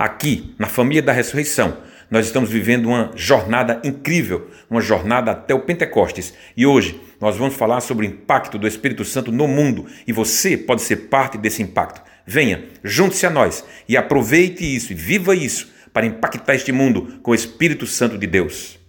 Aqui, 0.00 0.54
na 0.58 0.66
família 0.66 1.02
da 1.02 1.12
ressurreição, 1.12 1.76
nós 2.10 2.24
estamos 2.24 2.48
vivendo 2.48 2.86
uma 2.86 3.10
jornada 3.14 3.82
incrível, 3.84 4.48
uma 4.70 4.80
jornada 4.80 5.30
até 5.30 5.52
o 5.52 5.60
Pentecostes. 5.60 6.32
E 6.56 6.64
hoje 6.64 6.98
nós 7.20 7.36
vamos 7.36 7.54
falar 7.54 7.82
sobre 7.82 8.06
o 8.06 8.08
impacto 8.08 8.56
do 8.56 8.66
Espírito 8.66 9.04
Santo 9.04 9.30
no 9.30 9.46
mundo 9.46 9.84
e 10.06 10.12
você 10.14 10.56
pode 10.56 10.80
ser 10.80 11.10
parte 11.10 11.36
desse 11.36 11.62
impacto. 11.62 12.00
Venha, 12.24 12.64
junte-se 12.82 13.26
a 13.26 13.30
nós 13.30 13.62
e 13.86 13.94
aproveite 13.94 14.64
isso 14.64 14.90
e 14.90 14.96
viva 14.96 15.36
isso 15.36 15.70
para 15.92 16.06
impactar 16.06 16.54
este 16.54 16.72
mundo 16.72 17.18
com 17.22 17.32
o 17.32 17.34
Espírito 17.34 17.86
Santo 17.86 18.16
de 18.16 18.26
Deus. 18.26 18.79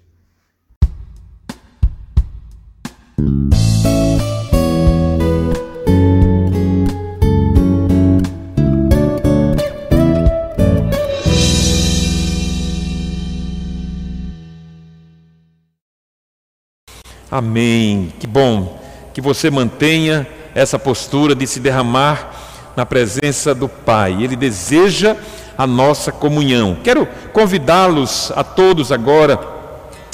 Amém. 17.31 18.11
Que 18.19 18.27
bom 18.27 18.77
que 19.13 19.21
você 19.21 19.49
mantenha 19.49 20.27
essa 20.53 20.77
postura 20.77 21.33
de 21.33 21.47
se 21.47 21.61
derramar 21.61 22.29
na 22.75 22.85
presença 22.85 23.55
do 23.55 23.69
Pai. 23.69 24.21
Ele 24.21 24.35
deseja 24.35 25.15
a 25.57 25.65
nossa 25.65 26.11
comunhão. 26.11 26.77
Quero 26.83 27.07
convidá-los 27.31 28.33
a 28.35 28.43
todos 28.43 28.91
agora 28.91 29.39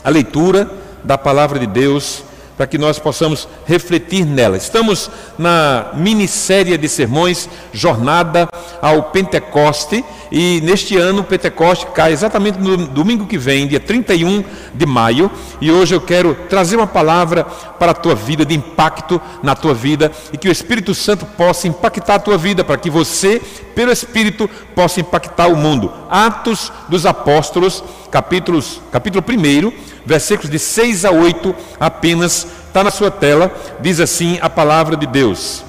a 0.04 0.10
leitura 0.12 0.70
da 1.04 1.18
palavra 1.18 1.58
de 1.58 1.66
Deus 1.66 2.24
para 2.58 2.66
que 2.66 2.78
nós 2.78 2.98
possamos 2.98 3.48
refletir 3.66 4.26
nela. 4.26 4.58
Estamos 4.58 5.12
na 5.38 5.92
minissérie 5.94 6.76
de 6.76 6.90
sermões 6.90 7.48
Jornada 7.72 8.50
ao 8.82 9.04
Pentecoste 9.04 10.04
e 10.32 10.60
neste 10.62 10.98
ano 10.98 11.22
o 11.22 11.24
Pentecoste 11.24 11.86
cai 11.94 12.12
exatamente 12.12 12.58
no 12.60 12.76
domingo 12.88 13.28
que 13.28 13.38
vem, 13.38 13.68
dia 13.68 13.80
31 13.80 14.44
de 14.74 14.86
maio, 14.86 15.32
e 15.62 15.72
hoje 15.72 15.94
eu 15.94 16.02
quero 16.02 16.36
trazer 16.50 16.76
uma 16.76 16.88
palavra 16.88 17.44
para 17.44 17.92
a 17.92 17.96
tua 17.96 18.16
vida, 18.16 18.44
de 18.44 18.56
impacto 18.56 19.22
na 19.44 19.56
tua 19.56 19.74
vida 19.74 20.12
e 20.34 20.38
que 20.38 20.50
o 20.50 20.52
Espírito 20.52 20.94
Santo 20.96 21.26
possa 21.26 21.68
impactar 21.68 22.16
a 22.16 22.20
tua 22.20 22.38
vida, 22.38 22.64
para 22.64 22.78
que 22.78 22.90
você, 22.90 23.42
pelo 23.78 23.92
Espírito, 23.92 24.50
possa 24.74 25.00
impactar 25.00 25.46
o 25.50 25.56
mundo. 25.56 25.94
Atos 26.10 26.72
dos 26.90 27.06
Apóstolos, 27.06 27.84
capítulos, 28.10 28.82
capítulo 28.92 29.24
1, 29.24 29.72
versículos 30.04 30.50
de 30.50 30.58
6 30.58 31.06
a 31.06 31.12
8 31.12 31.56
apenas, 31.80 32.48
está 32.66 32.84
na 32.84 32.90
sua 32.90 33.12
tela, 33.12 33.56
diz 33.80 34.00
assim 34.00 34.40
a 34.42 34.50
palavra 34.50 34.98
de 34.98 35.06
Deus. 35.06 35.64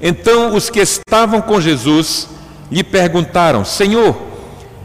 Então 0.00 0.54
os 0.54 0.70
que 0.70 0.80
estavam 0.80 1.42
com 1.42 1.60
Jesus 1.60 2.28
lhe 2.72 2.82
perguntaram: 2.82 3.62
Senhor, 3.62 4.16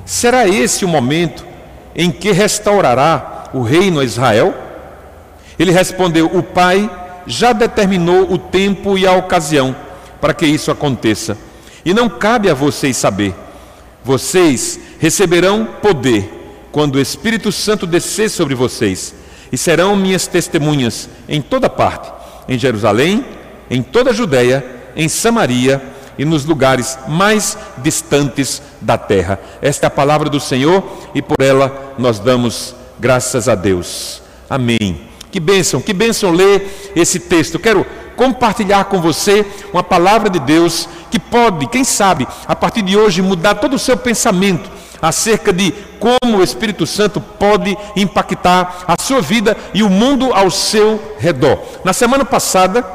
será 0.06 0.46
esse 0.46 0.84
o 0.84 0.90
momento 0.90 1.46
em 1.96 2.12
que 2.12 2.34
restaurará 2.34 3.46
o 3.54 3.62
reino 3.62 4.02
a 4.02 4.04
Israel? 4.04 4.54
Ele 5.58 5.72
respondeu: 5.72 6.30
O 6.34 6.44
Pai 6.44 6.92
já 7.26 7.54
determinou 7.54 8.34
o 8.34 8.38
tempo 8.38 8.98
e 8.98 9.08
a 9.08 9.14
ocasião 9.14 9.74
para 10.20 10.34
que 10.34 10.46
isso 10.46 10.70
aconteça, 10.72 11.38
e 11.84 11.94
não 11.94 12.10
cabe 12.10 12.50
a 12.50 12.54
vocês 12.54 12.98
saber. 12.98 13.34
Vocês 14.04 14.80
receberão 15.00 15.66
poder 15.82 16.42
quando 16.72 16.96
o 16.96 17.02
Espírito 17.02 17.52
Santo 17.52 17.86
descer 17.86 18.30
sobre 18.30 18.56
vocês, 18.56 19.14
e 19.52 19.58
serão 19.58 19.96
minhas 19.96 20.28
testemunhas 20.28 21.10
em 21.28 21.42
toda 21.42 21.70
parte, 21.70 22.12
em 22.48 22.58
Jerusalém, 22.58 23.26
em 23.70 23.82
toda 23.82 24.12
a 24.12 24.14
Judéia, 24.14 24.66
em 24.96 25.10
Samaria 25.10 25.82
e 26.18 26.26
nos 26.26 26.46
lugares 26.46 26.98
mais 27.08 27.58
distantes 27.78 28.62
da 28.80 28.98
terra. 28.98 29.40
Esta 29.62 29.86
é 29.86 29.88
a 29.88 29.92
palavra 29.92 30.30
do 30.30 30.40
Senhor 30.40 30.84
e 31.14 31.22
por 31.22 31.42
ela 31.42 31.96
nós 31.98 32.20
damos 32.20 32.76
graças 33.00 33.50
a 33.50 33.56
Deus. 33.56 34.22
Amém. 34.50 35.02
Que 35.32 35.40
bênção, 35.40 35.82
que 35.82 35.94
bênção 35.94 36.32
ler 36.32 36.92
esse 36.96 37.20
texto. 37.20 37.58
Quero 37.58 37.86
compartilhar 38.22 38.84
com 38.84 39.02
você 39.02 39.44
uma 39.74 39.82
palavra 39.82 40.30
de 40.30 40.38
Deus 40.38 40.88
que 41.10 41.20
pode, 41.20 41.66
quem 41.66 41.84
sabe, 41.84 42.28
a 42.48 42.56
partir 42.56 42.84
de 42.84 42.96
hoje 42.96 43.20
mudar 43.20 43.56
todo 43.56 43.74
o 43.74 43.80
seu 43.80 43.98
pensamento 43.98 44.70
acerca 45.02 45.52
de 45.52 45.72
como 46.00 46.38
o 46.38 46.44
Espírito 46.44 46.86
Santo 46.86 47.20
pode 47.20 47.76
impactar 47.96 48.84
a 48.88 49.02
sua 49.02 49.22
vida 49.22 49.58
e 49.74 49.82
o 49.82 49.90
mundo 49.90 50.32
ao 50.36 50.52
seu 50.52 51.16
redor. 51.18 51.58
Na 51.84 51.94
semana 51.94 52.24
passada, 52.24 52.86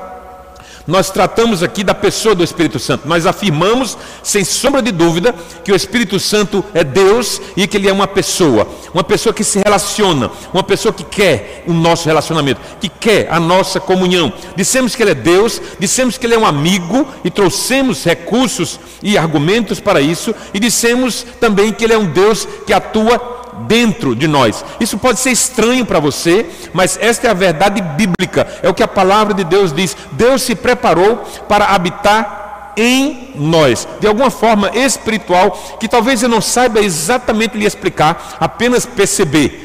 nós 0.86 1.10
tratamos 1.10 1.62
aqui 1.62 1.82
da 1.82 1.94
pessoa 1.94 2.34
do 2.34 2.44
Espírito 2.44 2.78
Santo. 2.78 3.08
Nós 3.08 3.26
afirmamos, 3.26 3.98
sem 4.22 4.44
sombra 4.44 4.80
de 4.80 4.92
dúvida, 4.92 5.34
que 5.64 5.72
o 5.72 5.76
Espírito 5.76 6.20
Santo 6.20 6.64
é 6.72 6.84
Deus 6.84 7.40
e 7.56 7.66
que 7.66 7.76
ele 7.76 7.88
é 7.88 7.92
uma 7.92 8.06
pessoa, 8.06 8.68
uma 8.94 9.02
pessoa 9.02 9.34
que 9.34 9.42
se 9.42 9.58
relaciona, 9.58 10.30
uma 10.52 10.62
pessoa 10.62 10.92
que 10.92 11.02
quer 11.02 11.64
o 11.66 11.72
nosso 11.72 12.06
relacionamento, 12.06 12.60
que 12.80 12.88
quer 12.88 13.26
a 13.30 13.40
nossa 13.40 13.80
comunhão. 13.80 14.32
Dissemos 14.54 14.94
que 14.94 15.02
ele 15.02 15.10
é 15.10 15.14
Deus, 15.14 15.60
dissemos 15.78 16.16
que 16.16 16.26
ele 16.26 16.34
é 16.34 16.38
um 16.38 16.46
amigo 16.46 17.06
e 17.24 17.30
trouxemos 17.30 18.04
recursos 18.04 18.78
e 19.02 19.18
argumentos 19.18 19.80
para 19.80 20.00
isso, 20.00 20.34
e 20.54 20.60
dissemos 20.60 21.26
também 21.40 21.72
que 21.72 21.84
ele 21.84 21.94
é 21.94 21.98
um 21.98 22.06
Deus 22.06 22.46
que 22.64 22.72
atua 22.72 23.35
dentro 23.60 24.14
de 24.14 24.28
nós. 24.28 24.64
Isso 24.80 24.98
pode 24.98 25.20
ser 25.20 25.30
estranho 25.30 25.84
para 25.84 26.00
você, 26.00 26.46
mas 26.72 26.98
esta 27.00 27.28
é 27.28 27.30
a 27.30 27.34
verdade 27.34 27.80
bíblica, 27.80 28.46
é 28.62 28.68
o 28.68 28.74
que 28.74 28.82
a 28.82 28.88
palavra 28.88 29.34
de 29.34 29.44
Deus 29.44 29.72
diz. 29.72 29.96
Deus 30.12 30.42
se 30.42 30.54
preparou 30.54 31.16
para 31.48 31.66
habitar 31.66 32.74
em 32.76 33.30
nós, 33.34 33.88
de 34.00 34.06
alguma 34.06 34.30
forma 34.30 34.70
espiritual, 34.74 35.78
que 35.80 35.88
talvez 35.88 36.22
eu 36.22 36.28
não 36.28 36.40
saiba 36.40 36.80
exatamente 36.80 37.56
lhe 37.56 37.64
explicar, 37.64 38.36
apenas 38.38 38.84
perceber. 38.84 39.62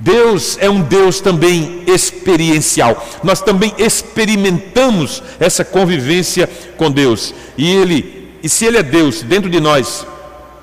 Deus 0.00 0.56
é 0.58 0.68
um 0.68 0.80
Deus 0.80 1.20
também 1.20 1.84
experiencial. 1.86 3.06
Nós 3.22 3.42
também 3.42 3.74
experimentamos 3.78 5.22
essa 5.38 5.62
convivência 5.62 6.48
com 6.78 6.90
Deus. 6.90 7.34
E 7.56 7.70
ele, 7.70 8.30
e 8.42 8.48
se 8.48 8.64
ele 8.64 8.78
é 8.78 8.82
Deus 8.82 9.22
dentro 9.22 9.50
de 9.50 9.60
nós, 9.60 10.06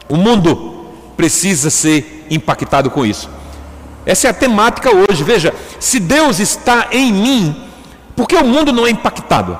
o 0.09 0.17
mundo 0.17 0.87
precisa 1.15 1.69
ser 1.69 2.16
impactado 2.29 2.89
com 2.89 3.05
isso. 3.05 3.29
Essa 4.05 4.27
é 4.27 4.29
a 4.29 4.33
temática 4.33 4.89
hoje. 4.89 5.23
Veja, 5.23 5.53
se 5.79 5.99
Deus 5.99 6.39
está 6.39 6.87
em 6.91 7.11
mim, 7.11 7.55
por 8.15 8.27
que 8.27 8.35
o 8.35 8.45
mundo 8.45 8.71
não 8.71 8.87
é 8.87 8.89
impactado? 8.89 9.59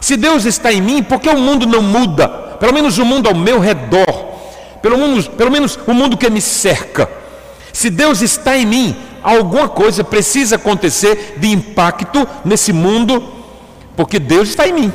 Se 0.00 0.16
Deus 0.16 0.44
está 0.44 0.72
em 0.72 0.80
mim, 0.80 1.02
por 1.02 1.20
que 1.20 1.28
o 1.28 1.38
mundo 1.38 1.66
não 1.66 1.82
muda? 1.82 2.28
Pelo 2.28 2.72
menos 2.72 2.98
o 2.98 3.04
mundo 3.04 3.28
ao 3.28 3.34
meu 3.34 3.58
redor, 3.58 4.30
pelo 4.82 4.98
menos, 4.98 5.26
pelo 5.28 5.50
menos 5.50 5.78
o 5.86 5.94
mundo 5.94 6.16
que 6.16 6.28
me 6.28 6.40
cerca. 6.40 7.08
Se 7.72 7.88
Deus 7.88 8.20
está 8.20 8.56
em 8.56 8.66
mim, 8.66 8.96
alguma 9.22 9.68
coisa 9.68 10.04
precisa 10.04 10.56
acontecer 10.56 11.36
de 11.38 11.48
impacto 11.48 12.26
nesse 12.44 12.72
mundo, 12.72 13.32
porque 13.96 14.18
Deus 14.18 14.50
está 14.50 14.66
em 14.66 14.72
mim. 14.72 14.92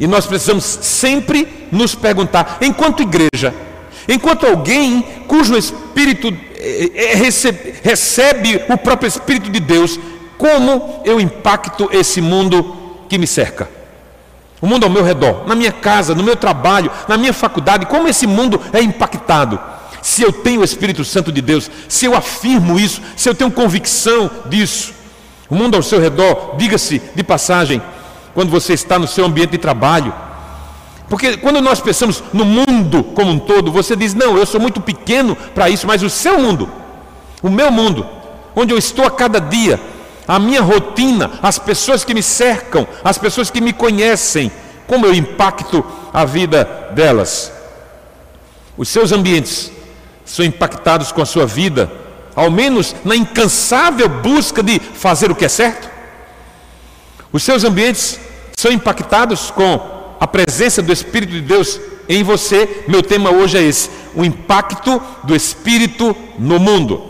E 0.00 0.06
nós 0.06 0.26
precisamos 0.26 0.64
sempre 0.64 1.68
nos 1.70 1.94
perguntar, 1.94 2.58
enquanto 2.60 3.02
igreja, 3.02 3.54
Enquanto 4.08 4.46
alguém 4.46 5.02
cujo 5.26 5.56
espírito 5.56 6.28
eh, 6.56 6.90
eh, 6.94 7.14
recebe, 7.14 7.74
recebe 7.82 8.62
o 8.68 8.76
próprio 8.76 9.08
Espírito 9.08 9.50
de 9.50 9.60
Deus, 9.60 9.98
como 10.38 11.00
eu 11.04 11.20
impacto 11.20 11.88
esse 11.92 12.20
mundo 12.20 12.76
que 13.08 13.18
me 13.18 13.26
cerca? 13.26 13.68
O 14.60 14.66
mundo 14.66 14.84
ao 14.84 14.90
meu 14.90 15.02
redor, 15.02 15.44
na 15.46 15.54
minha 15.54 15.72
casa, 15.72 16.14
no 16.14 16.22
meu 16.22 16.36
trabalho, 16.36 16.90
na 17.08 17.16
minha 17.16 17.32
faculdade, 17.32 17.86
como 17.86 18.08
esse 18.08 18.26
mundo 18.26 18.60
é 18.72 18.80
impactado? 18.80 19.58
Se 20.00 20.22
eu 20.22 20.32
tenho 20.32 20.60
o 20.60 20.64
Espírito 20.64 21.04
Santo 21.04 21.32
de 21.32 21.40
Deus, 21.40 21.70
se 21.88 22.06
eu 22.06 22.16
afirmo 22.16 22.78
isso, 22.78 23.00
se 23.16 23.28
eu 23.28 23.34
tenho 23.34 23.50
convicção 23.50 24.30
disso, 24.46 24.92
o 25.48 25.54
mundo 25.54 25.76
ao 25.76 25.82
seu 25.82 26.00
redor, 26.00 26.54
diga-se 26.56 27.02
de 27.14 27.22
passagem, 27.22 27.82
quando 28.34 28.50
você 28.50 28.72
está 28.72 28.98
no 28.98 29.06
seu 29.06 29.24
ambiente 29.24 29.50
de 29.50 29.58
trabalho, 29.58 30.14
porque 31.12 31.36
quando 31.36 31.60
nós 31.60 31.78
pensamos 31.78 32.24
no 32.32 32.42
mundo 32.42 33.04
como 33.04 33.32
um 33.32 33.38
todo, 33.38 33.70
você 33.70 33.94
diz: 33.94 34.14
não, 34.14 34.38
eu 34.38 34.46
sou 34.46 34.58
muito 34.58 34.80
pequeno 34.80 35.36
para 35.54 35.68
isso, 35.68 35.86
mas 35.86 36.02
o 36.02 36.08
seu 36.08 36.40
mundo, 36.40 36.70
o 37.42 37.50
meu 37.50 37.70
mundo, 37.70 38.08
onde 38.56 38.72
eu 38.72 38.78
estou 38.78 39.04
a 39.04 39.10
cada 39.10 39.38
dia, 39.38 39.78
a 40.26 40.38
minha 40.38 40.62
rotina, 40.62 41.32
as 41.42 41.58
pessoas 41.58 42.02
que 42.02 42.14
me 42.14 42.22
cercam, 42.22 42.88
as 43.04 43.18
pessoas 43.18 43.50
que 43.50 43.60
me 43.60 43.74
conhecem, 43.74 44.50
como 44.86 45.04
eu 45.04 45.12
impacto 45.12 45.84
a 46.14 46.24
vida 46.24 46.64
delas. 46.94 47.52
Os 48.74 48.88
seus 48.88 49.12
ambientes 49.12 49.70
são 50.24 50.46
impactados 50.46 51.12
com 51.12 51.20
a 51.20 51.26
sua 51.26 51.44
vida, 51.44 51.92
ao 52.34 52.50
menos 52.50 52.96
na 53.04 53.14
incansável 53.14 54.08
busca 54.08 54.62
de 54.62 54.78
fazer 54.78 55.30
o 55.30 55.34
que 55.34 55.44
é 55.44 55.50
certo. 55.50 55.90
Os 57.30 57.42
seus 57.42 57.64
ambientes 57.64 58.18
são 58.56 58.72
impactados 58.72 59.50
com 59.50 59.91
a 60.22 60.26
presença 60.28 60.80
do 60.80 60.92
Espírito 60.92 61.32
de 61.32 61.40
Deus 61.40 61.80
em 62.08 62.22
você, 62.22 62.84
meu 62.86 63.02
tema 63.02 63.32
hoje 63.32 63.58
é 63.58 63.62
esse: 63.62 63.90
o 64.14 64.24
impacto 64.24 65.02
do 65.24 65.34
Espírito 65.34 66.16
no 66.38 66.60
mundo. 66.60 67.02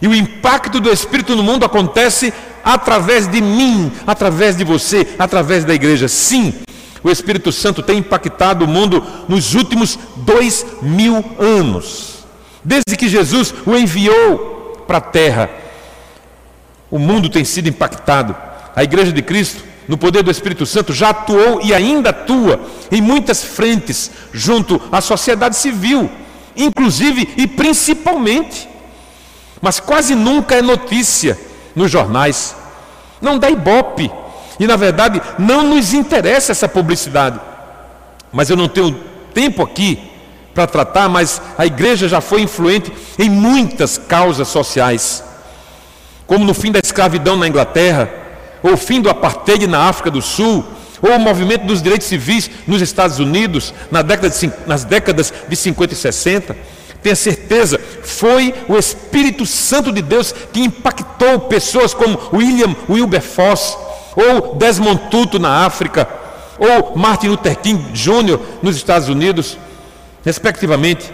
E 0.00 0.06
o 0.06 0.14
impacto 0.14 0.78
do 0.78 0.88
Espírito 0.88 1.34
no 1.34 1.42
mundo 1.42 1.64
acontece 1.64 2.32
através 2.62 3.26
de 3.26 3.40
mim, 3.40 3.90
através 4.06 4.56
de 4.56 4.62
você, 4.62 5.16
através 5.18 5.64
da 5.64 5.74
igreja. 5.74 6.06
Sim, 6.06 6.54
o 7.02 7.10
Espírito 7.10 7.50
Santo 7.50 7.82
tem 7.82 7.98
impactado 7.98 8.66
o 8.66 8.68
mundo 8.68 9.04
nos 9.28 9.56
últimos 9.56 9.98
dois 10.18 10.64
mil 10.80 11.24
anos. 11.40 12.24
Desde 12.62 12.96
que 12.96 13.08
Jesus 13.08 13.52
o 13.66 13.74
enviou 13.74 14.84
para 14.86 14.98
a 14.98 15.00
terra, 15.00 15.50
o 16.88 17.00
mundo 17.00 17.28
tem 17.28 17.44
sido 17.44 17.68
impactado. 17.68 18.36
A 18.76 18.84
Igreja 18.84 19.10
de 19.10 19.22
Cristo, 19.22 19.73
no 19.86 19.98
poder 19.98 20.22
do 20.22 20.30
Espírito 20.30 20.64
Santo, 20.64 20.92
já 20.92 21.10
atuou 21.10 21.60
e 21.62 21.74
ainda 21.74 22.10
atua 22.10 22.60
em 22.90 23.00
muitas 23.00 23.42
frentes 23.42 24.10
junto 24.32 24.80
à 24.90 25.00
sociedade 25.00 25.56
civil, 25.56 26.10
inclusive 26.56 27.32
e 27.36 27.46
principalmente. 27.46 28.68
Mas 29.60 29.80
quase 29.80 30.14
nunca 30.14 30.54
é 30.54 30.62
notícia 30.62 31.38
nos 31.74 31.90
jornais. 31.90 32.54
Não 33.20 33.38
dá 33.38 33.50
ibope 33.50 34.10
e 34.58 34.66
na 34.66 34.76
verdade 34.76 35.20
não 35.38 35.62
nos 35.62 35.92
interessa 35.92 36.52
essa 36.52 36.68
publicidade. 36.68 37.40
Mas 38.32 38.50
eu 38.50 38.56
não 38.56 38.68
tenho 38.68 38.92
tempo 39.32 39.62
aqui 39.62 40.10
para 40.54 40.66
tratar, 40.66 41.08
mas 41.08 41.42
a 41.58 41.66
igreja 41.66 42.08
já 42.08 42.20
foi 42.20 42.42
influente 42.42 42.92
em 43.18 43.28
muitas 43.28 43.98
causas 43.98 44.48
sociais, 44.48 45.24
como 46.26 46.44
no 46.44 46.54
fim 46.54 46.70
da 46.70 46.78
escravidão 46.78 47.36
na 47.36 47.48
Inglaterra, 47.48 48.23
ou 48.64 48.72
o 48.72 48.76
fim 48.78 49.02
do 49.02 49.10
apartheid 49.10 49.66
na 49.66 49.90
África 49.90 50.10
do 50.10 50.22
Sul, 50.22 50.64
ou 51.02 51.10
o 51.10 51.20
movimento 51.20 51.66
dos 51.66 51.82
direitos 51.82 52.08
civis 52.08 52.50
nos 52.66 52.80
Estados 52.80 53.18
Unidos 53.18 53.74
na 53.90 54.00
década 54.00 54.30
de, 54.30 54.52
nas 54.66 54.84
décadas 54.84 55.34
de 55.46 55.54
50 55.54 55.92
e 55.92 55.96
60. 55.96 56.56
Tenha 57.02 57.14
certeza, 57.14 57.78
foi 58.02 58.54
o 58.66 58.78
Espírito 58.78 59.44
Santo 59.44 59.92
de 59.92 60.00
Deus 60.00 60.34
que 60.50 60.62
impactou 60.62 61.40
pessoas 61.40 61.92
como 61.92 62.18
William 62.32 62.74
Wilberforce, 62.88 63.76
ou 64.16 64.54
Desmond 64.54 65.10
Tutu 65.10 65.38
na 65.38 65.66
África, 65.66 66.08
ou 66.58 66.96
Martin 66.96 67.28
Luther 67.28 67.58
King 67.58 67.92
Jr. 67.92 68.40
nos 68.62 68.76
Estados 68.76 69.10
Unidos, 69.10 69.58
respectivamente. 70.24 71.12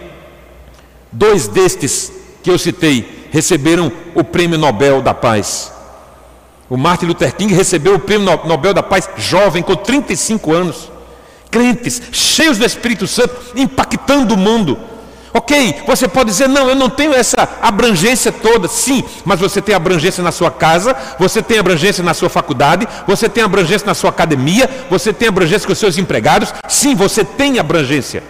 Dois 1.10 1.48
destes 1.48 2.12
que 2.44 2.50
eu 2.50 2.58
citei 2.58 3.26
receberam 3.32 3.90
o 4.14 4.22
Prêmio 4.22 4.56
Nobel 4.56 5.02
da 5.02 5.12
Paz. 5.12 5.79
O 6.70 6.76
Martin 6.78 7.06
Luther 7.06 7.34
King 7.34 7.52
recebeu 7.52 7.96
o 7.96 7.98
Prêmio 7.98 8.40
Nobel 8.46 8.72
da 8.72 8.82
Paz 8.82 9.10
jovem, 9.18 9.62
com 9.62 9.76
35 9.76 10.54
anos. 10.54 10.90
Crentes, 11.50 12.00
cheios 12.12 12.56
do 12.56 12.64
Espírito 12.64 13.06
Santo, 13.06 13.34
impactando 13.56 14.34
o 14.34 14.38
mundo 14.38 14.78
Ok, 15.32 15.82
você 15.86 16.08
pode 16.08 16.30
dizer, 16.30 16.48
não, 16.48 16.68
eu 16.68 16.74
não 16.74 16.90
tenho 16.90 17.14
essa 17.14 17.48
abrangência 17.62 18.32
toda. 18.32 18.66
Sim, 18.66 19.04
mas 19.24 19.38
você 19.38 19.62
tem 19.62 19.74
abrangência 19.74 20.24
na 20.24 20.32
sua 20.32 20.50
casa, 20.50 20.96
você 21.18 21.40
tem 21.40 21.58
abrangência 21.58 22.02
na 22.02 22.12
sua 22.12 22.28
faculdade, 22.28 22.86
você 23.06 23.28
tem 23.28 23.44
abrangência 23.44 23.86
na 23.86 23.94
sua 23.94 24.10
academia, 24.10 24.68
você 24.90 25.12
tem 25.12 25.28
abrangência 25.28 25.66
com 25.66 25.72
os 25.72 25.78
seus 25.78 25.98
empregados. 25.98 26.52
Sim, 26.68 26.96
você 26.96 27.24
tem 27.24 27.60
abrangência. 27.60 28.24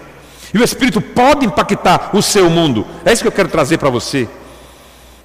E 0.52 0.58
o 0.58 0.64
Espírito 0.64 1.00
pode 1.00 1.46
impactar 1.46 2.10
o 2.12 2.20
seu 2.20 2.50
mundo. 2.50 2.86
É 3.04 3.12
isso 3.12 3.22
que 3.22 3.28
eu 3.28 3.32
quero 3.32 3.48
trazer 3.48 3.78
para 3.78 3.88
você. 3.88 4.28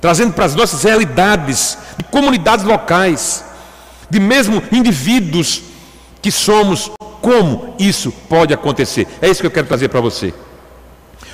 Trazendo 0.06 0.34
para 0.34 0.46
as 0.46 0.54
nossas 0.54 0.84
realidades, 0.84 1.80
de 1.98 2.04
comunidades 2.04 2.64
locais, 2.64 3.44
de 4.08 4.20
mesmo 4.20 4.62
indivíduos 4.72 5.64
que 6.22 6.32
somos, 6.32 6.92
como 7.24 7.74
isso 7.80 8.12
pode 8.30 8.54
acontecer. 8.54 9.08
É 9.20 9.28
isso 9.28 9.42
que 9.42 9.48
eu 9.48 9.52
quero 9.52 9.66
trazer 9.66 9.90
para 9.90 10.00
você. 10.00 10.32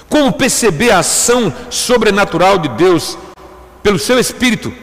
Como 0.07 0.31
perceber 0.31 0.91
a 0.91 0.99
ação 0.99 1.53
sobrenatural 1.69 2.59
de 2.59 2.69
Deus 2.69 3.17
pelo 3.83 3.99
seu 3.99 4.17
Espírito 4.17 4.73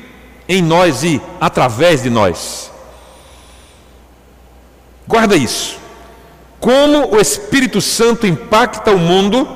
em 0.46 0.60
nós 0.60 1.02
e 1.02 1.18
através 1.40 2.02
de 2.02 2.10
nós? 2.10 2.70
Guarda 5.06 5.34
isso. 5.34 5.78
Como 6.60 7.16
o 7.16 7.18
Espírito 7.18 7.80
Santo 7.80 8.26
impacta 8.26 8.90
o 8.90 8.98
mundo 8.98 9.48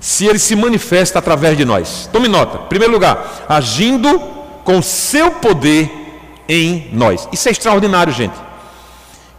se 0.00 0.26
ele 0.26 0.38
se 0.38 0.54
manifesta 0.54 1.18
através 1.18 1.56
de 1.56 1.64
nós? 1.64 2.08
Tome 2.12 2.28
nota. 2.28 2.58
Primeiro 2.58 2.92
lugar, 2.92 3.46
agindo 3.48 4.20
com 4.64 4.82
seu 4.82 5.30
poder 5.32 5.90
em 6.48 6.88
nós. 6.92 7.28
Isso 7.32 7.48
é 7.48 7.52
extraordinário, 7.52 8.12
gente. 8.12 8.34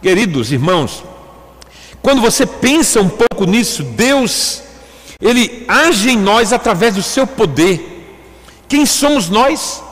Queridos 0.02 0.50
irmãos, 0.52 1.04
quando 2.02 2.20
você 2.20 2.46
pensa 2.46 3.00
um 3.00 3.08
pouco 3.08 3.44
nisso, 3.44 3.82
Deus 3.82 4.62
ele 5.20 5.66
age 5.68 6.10
em 6.10 6.16
nós 6.16 6.52
através 6.52 6.94
do 6.94 7.02
seu 7.02 7.26
poder. 7.26 7.86
Quem 8.66 8.86
somos 8.86 9.28
nós? 9.28 9.82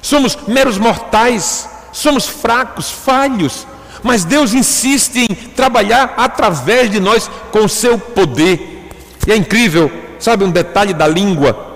Somos 0.00 0.38
meros 0.46 0.78
mortais, 0.78 1.68
somos 1.92 2.26
fracos, 2.26 2.90
falhos, 2.90 3.66
mas 4.02 4.24
Deus 4.24 4.54
insiste 4.54 5.26
em 5.28 5.34
trabalhar 5.34 6.14
através 6.16 6.90
de 6.90 7.00
nós 7.00 7.30
com 7.50 7.68
seu 7.68 7.98
poder. 7.98 8.77
E 9.26 9.32
é 9.32 9.36
incrível, 9.36 9.90
sabe 10.18 10.44
um 10.44 10.50
detalhe 10.50 10.94
da 10.94 11.06
língua? 11.06 11.66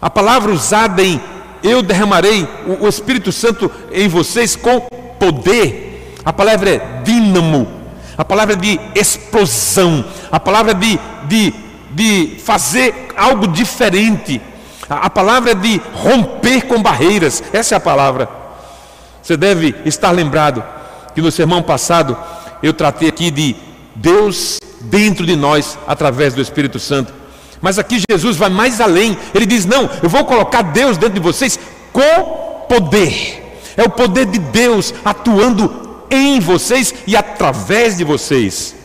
A 0.00 0.10
palavra 0.10 0.52
usada 0.52 1.02
em 1.02 1.20
eu 1.62 1.82
derramarei 1.82 2.46
o 2.80 2.86
Espírito 2.86 3.32
Santo 3.32 3.70
em 3.90 4.06
vocês 4.06 4.54
com 4.54 4.80
poder. 5.18 6.14
A 6.24 6.32
palavra 6.32 6.70
é 6.70 7.02
dínamo, 7.02 7.66
a 8.16 8.24
palavra 8.24 8.54
é 8.54 8.56
de 8.56 8.80
explosão, 8.94 10.04
a 10.30 10.38
palavra 10.38 10.72
é 10.72 10.74
de, 10.74 11.00
de 11.26 11.64
de 11.94 12.36
fazer 12.44 13.08
algo 13.16 13.46
diferente. 13.46 14.40
A, 14.90 15.06
a 15.06 15.10
palavra 15.10 15.52
é 15.52 15.54
de 15.54 15.80
romper 15.94 16.62
com 16.66 16.82
barreiras. 16.82 17.42
Essa 17.52 17.76
é 17.76 17.78
a 17.78 17.80
palavra. 17.80 18.28
Você 19.22 19.36
deve 19.36 19.74
estar 19.86 20.10
lembrado 20.10 20.62
que 21.14 21.22
no 21.22 21.30
sermão 21.30 21.62
passado 21.62 22.16
eu 22.62 22.74
tratei 22.74 23.08
aqui 23.08 23.30
de 23.30 23.56
Deus 23.94 24.58
dentro 24.84 25.26
de 25.26 25.36
nós 25.36 25.78
através 25.86 26.34
do 26.34 26.40
Espírito 26.40 26.78
Santo. 26.78 27.12
Mas 27.60 27.78
aqui 27.78 28.02
Jesus 28.10 28.36
vai 28.36 28.50
mais 28.50 28.80
além. 28.80 29.16
Ele 29.34 29.46
diz: 29.46 29.64
Não, 29.64 29.88
eu 30.02 30.08
vou 30.08 30.24
colocar 30.24 30.62
Deus 30.62 30.98
dentro 30.98 31.14
de 31.14 31.20
vocês 31.20 31.58
com 31.92 32.64
poder. 32.68 33.42
É 33.76 33.82
o 33.82 33.90
poder 33.90 34.26
de 34.26 34.38
Deus 34.38 34.94
atuando 35.04 36.04
em 36.10 36.38
vocês 36.40 36.94
e 37.06 37.16
através 37.16 37.96
de 37.96 38.04
vocês. 38.04 38.76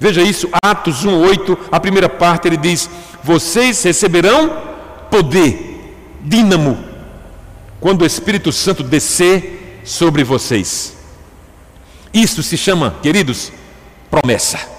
Veja 0.00 0.22
isso, 0.22 0.48
Atos 0.64 1.04
1:8, 1.04 1.56
a 1.70 1.78
primeira 1.78 2.08
parte 2.08 2.48
ele 2.48 2.56
diz: 2.56 2.88
"Vocês 3.22 3.82
receberão 3.82 4.56
poder, 5.10 5.94
dínamo, 6.22 6.82
quando 7.80 8.02
o 8.02 8.06
Espírito 8.06 8.50
Santo 8.50 8.82
descer 8.82 9.82
sobre 9.84 10.24
vocês." 10.24 10.96
Isso 12.12 12.42
se 12.42 12.56
chama, 12.56 12.96
queridos, 13.02 13.52
promessa. 14.10 14.71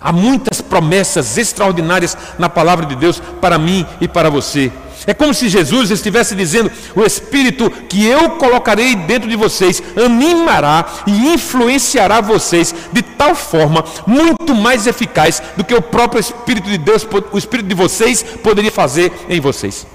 Há 0.00 0.12
muitas 0.12 0.60
promessas 0.60 1.36
extraordinárias 1.36 2.16
na 2.38 2.48
palavra 2.48 2.86
de 2.86 2.96
Deus 2.96 3.20
para 3.40 3.58
mim 3.58 3.86
e 4.00 4.08
para 4.08 4.30
você. 4.30 4.72
É 5.06 5.14
como 5.14 5.32
se 5.32 5.48
Jesus 5.48 5.90
estivesse 5.90 6.34
dizendo: 6.34 6.70
o 6.94 7.02
Espírito 7.02 7.70
que 7.88 8.04
eu 8.04 8.30
colocarei 8.30 8.94
dentro 8.94 9.28
de 9.28 9.36
vocês 9.36 9.82
animará 9.96 10.86
e 11.06 11.32
influenciará 11.32 12.20
vocês 12.20 12.74
de 12.92 13.02
tal 13.02 13.34
forma 13.34 13.84
muito 14.06 14.54
mais 14.54 14.86
eficaz 14.86 15.42
do 15.56 15.64
que 15.64 15.74
o 15.74 15.82
próprio 15.82 16.20
Espírito 16.20 16.68
de 16.68 16.78
Deus, 16.78 17.06
o 17.32 17.38
Espírito 17.38 17.68
de 17.68 17.74
vocês, 17.74 18.22
poderia 18.42 18.70
fazer 18.70 19.12
em 19.28 19.40
vocês. 19.40 19.86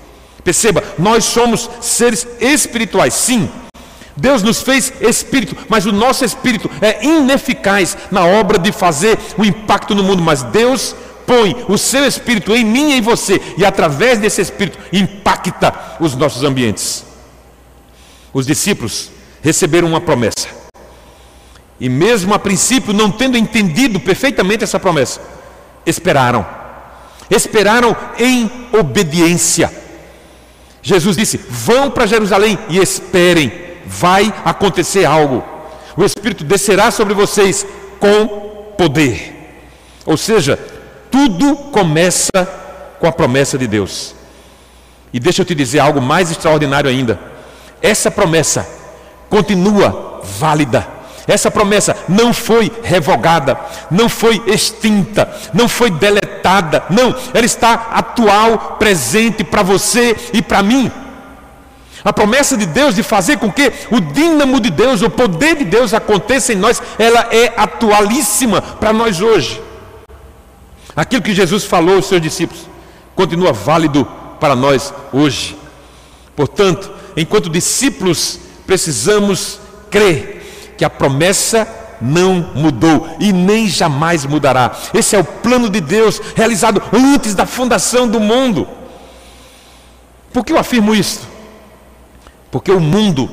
Perceba, 0.44 0.84
nós 0.98 1.26
somos 1.26 1.70
seres 1.82 2.28
espirituais, 2.40 3.14
sim. 3.14 3.50
Deus 4.18 4.42
nos 4.42 4.62
fez 4.62 4.94
espírito, 5.02 5.58
mas 5.68 5.86
o 5.86 5.92
nosso 5.92 6.24
espírito 6.24 6.70
é 6.82 7.06
ineficaz 7.06 7.98
na 8.10 8.26
obra 8.26 8.58
de 8.58 8.72
fazer 8.72 9.20
o 9.38 9.44
impacto 9.44 9.94
no 9.94 10.04
mundo, 10.04 10.22
mas 10.22 10.42
Deus 10.44 10.96
põe 11.26 11.66
o 11.68 11.78
seu 11.78 12.06
espírito 12.06 12.56
em 12.56 12.64
mim 12.64 12.92
e 12.92 12.98
em 12.98 13.02
você, 13.02 13.42
e 13.58 13.66
através 13.66 14.20
desse 14.20 14.42
espírito 14.42 14.78
impacta 14.94 15.98
os 16.00 16.16
nossos 16.16 16.44
ambientes. 16.44 17.04
Os 18.34 18.46
discípulos 18.46 19.10
receberam 19.42 19.88
uma 19.88 20.00
promessa, 20.00 20.48
e 21.80 21.90
mesmo 21.90 22.34
a 22.34 22.40
princípio, 22.40 22.94
não 22.94 23.12
tendo 23.12 23.38
entendido 23.38 24.00
perfeitamente 24.00 24.64
essa 24.64 24.80
promessa, 24.80 25.20
esperaram, 25.86 26.46
esperaram 27.30 27.96
em 28.18 28.50
obediência. 28.72 29.72
Jesus 30.82 31.18
disse: 31.18 31.38
Vão 31.50 31.90
para 31.92 32.06
Jerusalém 32.06 32.58
e 32.70 32.78
esperem, 32.78 33.65
vai 33.86 34.34
acontecer 34.44 35.06
algo. 35.06 35.44
O 35.96 36.04
Espírito 36.04 36.44
descerá 36.44 36.92
sobre 36.92 37.14
vocês 37.14 37.66
com 38.00 38.28
poder. 38.78 39.34
Ou 40.06 40.18
seja, 40.18 40.60
tudo 41.10 41.56
começa 41.72 42.30
com 43.00 43.08
a 43.08 43.12
promessa 43.12 43.58
de 43.58 43.68
Deus. 43.68 44.14
E 45.14 45.20
deixa 45.20 45.42
eu 45.42 45.46
te 45.46 45.56
dizer 45.56 45.80
algo 45.80 46.02
mais 46.02 46.30
extraordinário 46.30 46.90
ainda. 46.90 47.20
Essa 47.82 48.12
promessa 48.12 48.68
continua 49.30 50.22
válida. 50.24 50.88
Essa 51.28 51.50
promessa 51.50 51.96
não 52.08 52.34
foi 52.34 52.72
revogada, 52.84 53.58
não 53.90 54.08
foi 54.08 54.44
extinta, 54.46 55.34
não 55.54 55.68
foi 55.68 55.90
deletada. 55.90 56.84
Não, 56.90 57.16
ela 57.34 57.46
está 57.46 57.74
atual, 57.94 58.76
presente 58.78 59.44
para 59.44 59.64
você 59.64 60.16
e 60.34 60.42
para 60.42 60.62
mim. 60.62 60.92
A 62.06 62.14
promessa 62.14 62.56
de 62.56 62.68
Deus 62.68 62.94
de 62.94 63.02
fazer 63.02 63.38
com 63.40 63.52
que 63.52 63.74
o 63.90 64.00
dínamo 64.00 64.60
de 64.60 64.70
Deus, 64.70 65.02
o 65.02 65.10
poder 65.10 65.56
de 65.56 65.66
Deus 65.66 65.92
aconteça 65.92 66.54
em 66.54 66.56
nós, 66.56 66.80
ela 67.00 67.28
é 67.32 67.52
atualíssima 67.58 68.62
para 68.62 68.94
nós 68.94 69.22
hoje. 69.22 69.60
Aquilo 70.96 71.24
que 71.24 71.34
Jesus 71.34 71.64
falou 71.64 71.96
aos 71.96 72.06
seus 72.06 72.22
discípulos 72.22 72.70
continua 73.16 73.52
válido 73.52 74.08
para 74.40 74.56
nós 74.56 74.94
hoje. 75.12 75.58
Portanto, 76.36 76.92
enquanto 77.18 77.50
discípulos, 77.50 78.40
precisamos 78.68 79.60
crer 79.90 80.76
que 80.78 80.86
a 80.86 80.90
promessa 80.92 81.68
não 82.00 82.52
mudou 82.54 83.18
e 83.20 83.34
nem 83.34 83.68
jamais 83.68 84.26
mudará. 84.26 84.78
Esse 84.94 85.16
é 85.16 85.20
o 85.20 85.24
plano 85.24 85.72
de 85.72 85.82
Deus 85.82 86.22
realizado 86.36 86.84
antes 86.94 87.34
da 87.34 87.48
fundação 87.48 88.08
do 88.08 88.20
mundo. 88.20 88.68
Por 90.32 90.46
que 90.46 90.54
eu 90.54 90.60
afirmo 90.60 90.94
isso? 90.94 91.34
Porque 92.56 92.72
o 92.72 92.80
mundo 92.80 93.30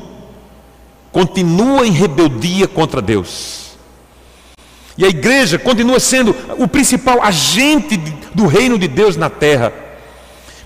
continua 1.12 1.87
em 1.87 1.93
rebeldia 1.93 2.67
contra 2.67 3.00
Deus. 3.00 3.76
E 4.99 5.05
a 5.05 5.09
igreja 5.09 5.61
continua 5.61 6.00
sendo 6.00 6.35
o 6.59 6.67
principal 6.67 7.23
agente 7.23 7.97
do 8.35 8.49
reino 8.49 8.76
de 8.76 8.88
Deus 8.88 9.17
na 9.17 9.31
terra. 9.31 9.73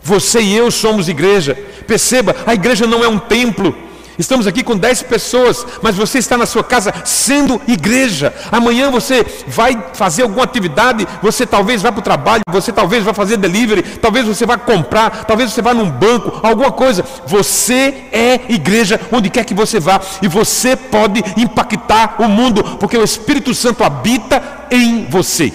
Você 0.02 0.40
e 0.40 0.56
eu 0.56 0.70
somos 0.70 1.06
igreja. 1.06 1.54
Perceba, 1.86 2.34
a 2.46 2.54
igreja 2.54 2.86
não 2.86 3.04
é 3.04 3.08
um 3.08 3.18
templo. 3.18 3.76
Estamos 4.18 4.46
aqui 4.46 4.62
com 4.62 4.76
10 4.76 5.02
pessoas, 5.02 5.66
mas 5.82 5.94
você 5.94 6.18
está 6.18 6.38
na 6.38 6.46
sua 6.46 6.64
casa 6.64 6.92
sendo 7.04 7.60
igreja. 7.68 8.34
Amanhã 8.50 8.90
você 8.90 9.26
vai 9.46 9.90
fazer 9.92 10.22
alguma 10.22 10.44
atividade, 10.44 11.06
você 11.20 11.44
talvez 11.44 11.82
vá 11.82 11.92
para 11.92 12.00
o 12.00 12.02
trabalho, 12.02 12.42
você 12.50 12.72
talvez 12.72 13.04
vá 13.04 13.12
fazer 13.12 13.36
delivery, 13.36 13.82
talvez 13.82 14.26
você 14.26 14.46
vá 14.46 14.56
comprar, 14.56 15.24
talvez 15.24 15.52
você 15.52 15.60
vá 15.60 15.74
num 15.74 15.90
banco, 15.90 16.40
alguma 16.42 16.72
coisa. 16.72 17.04
Você 17.26 18.08
é 18.10 18.40
igreja 18.48 18.98
onde 19.12 19.28
quer 19.28 19.44
que 19.44 19.54
você 19.54 19.78
vá 19.78 20.00
e 20.22 20.28
você 20.28 20.74
pode 20.76 21.22
impactar 21.36 22.16
o 22.18 22.28
mundo, 22.28 22.64
porque 22.78 22.96
o 22.96 23.04
Espírito 23.04 23.54
Santo 23.54 23.84
habita 23.84 24.42
em 24.70 25.04
você. 25.04 25.52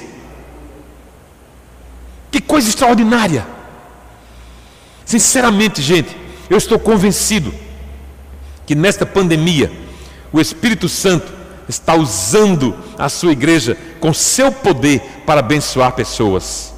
Que 2.29 2.39
coisa 2.39 2.69
extraordinária! 2.69 3.45
Sinceramente, 5.03 5.81
gente, 5.81 6.15
eu 6.49 6.57
estou 6.57 6.77
convencido 6.77 7.53
que 8.71 8.75
nesta 8.75 9.05
pandemia 9.05 9.69
o 10.31 10.39
Espírito 10.39 10.87
Santo 10.87 11.29
está 11.67 11.93
usando 11.93 12.73
a 12.97 13.09
sua 13.09 13.33
igreja 13.33 13.77
com 13.99 14.13
seu 14.13 14.49
poder 14.49 15.01
para 15.25 15.41
abençoar 15.41 15.91
pessoas. 15.91 16.73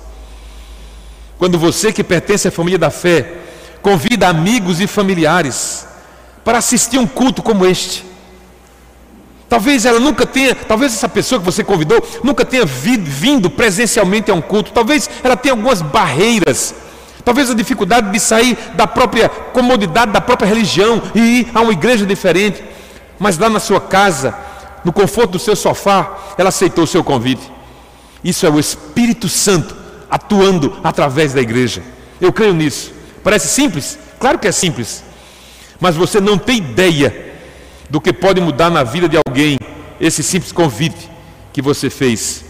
Quando 1.38 1.60
você 1.60 1.94
que 1.94 2.04
pertence 2.04 2.48
à 2.48 2.52
família 2.52 2.80
da 2.80 2.90
fé 2.90 3.36
convida 3.80 4.28
amigos 4.28 4.82
e 4.82 4.88
familiares 4.88 5.86
para 6.44 6.58
assistir 6.58 6.98
um 6.98 7.06
culto 7.06 7.44
como 7.44 7.64
este, 7.64 8.04
Talvez 9.48 9.86
ela 9.86 10.00
nunca 10.00 10.26
tenha, 10.26 10.56
talvez 10.56 10.94
essa 10.94 11.08
pessoa 11.08 11.38
que 11.38 11.46
você 11.46 11.64
convidou 11.64 12.04
nunca 12.24 12.44
tenha 12.44 12.66
vindo 12.66 13.52
presencialmente 13.52 14.32
a 14.32 14.34
um 14.34 14.42
culto. 14.42 14.72
Talvez 14.72 15.08
ela 15.24 15.38
tenha 15.38 15.54
algumas 15.54 15.80
barreiras 15.80 16.74
Talvez 17.25 17.50
a 17.50 17.53
dificuldade 17.53 18.12
de 18.12 18.20
sair 18.20 18.58
da 18.75 18.86
própria 18.86 19.30
comodidade 19.30 20.12
da 20.12 20.20
própria 20.20 20.48
religião 20.48 21.01
e 21.15 21.20
ir 21.20 21.51
a 21.53 21.62
uma 21.62 21.72
igreja 21.72 22.06
diferente. 22.06 22.63
Mas 23.18 23.38
lá 23.38 23.50
na 23.50 23.60
sua 23.60 23.80
casa, 23.80 24.36
no 24.84 24.92
conforto 24.92 25.32
do 25.32 25.39
seu 25.39 25.56
sofá, 25.56 26.18
ela 26.38 26.50
aceitou 26.50 26.84
o 26.84 26.88
seu 26.88 27.03
convite. 27.03 27.51
Isso 28.24 28.46
é 28.46 28.50
o 28.50 28.60
Espírito 28.60 29.30
Santo 29.30 29.75
atuando 30.10 30.77
através 30.84 31.34
da 31.34 31.42
igreja. 31.42 31.82
Eu 32.20 32.32
creio 32.32 32.53
nisso. 32.53 32.92
Parece 33.24 33.48
simples? 33.48 33.98
Claro 34.20 34.38
que 34.38 34.48
é 34.48 34.51
simples. 34.51 35.03
Mas 35.80 35.96
você 35.96 36.20
não 36.20 36.38
tem 36.38 36.58
ideia 36.58 37.34
do 37.89 38.01
que 38.01 38.13
pode 38.13 38.42
mudar 38.42 38.70
na 38.70 38.84
vida 38.84 39.08
de 39.08 39.18
alguém 39.18 39.58
esse 40.00 40.24
simples 40.24 40.51
convite 40.51 41.10
que 41.51 41.62
você 41.62 41.89
fez. 41.89 42.44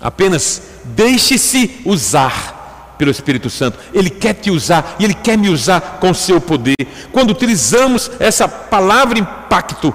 Apenas 0.00 0.62
deixe-se 0.84 1.80
usar 1.84 2.57
pelo 2.98 3.10
Espírito 3.10 3.48
Santo. 3.48 3.78
Ele 3.94 4.10
quer 4.10 4.34
te 4.34 4.50
usar 4.50 4.96
e 4.98 5.04
ele 5.04 5.14
quer 5.14 5.38
me 5.38 5.48
usar 5.48 5.98
com 6.00 6.12
seu 6.12 6.40
poder. 6.40 6.76
Quando 7.12 7.30
utilizamos 7.30 8.10
essa 8.18 8.48
palavra 8.48 9.18
impacto, 9.18 9.94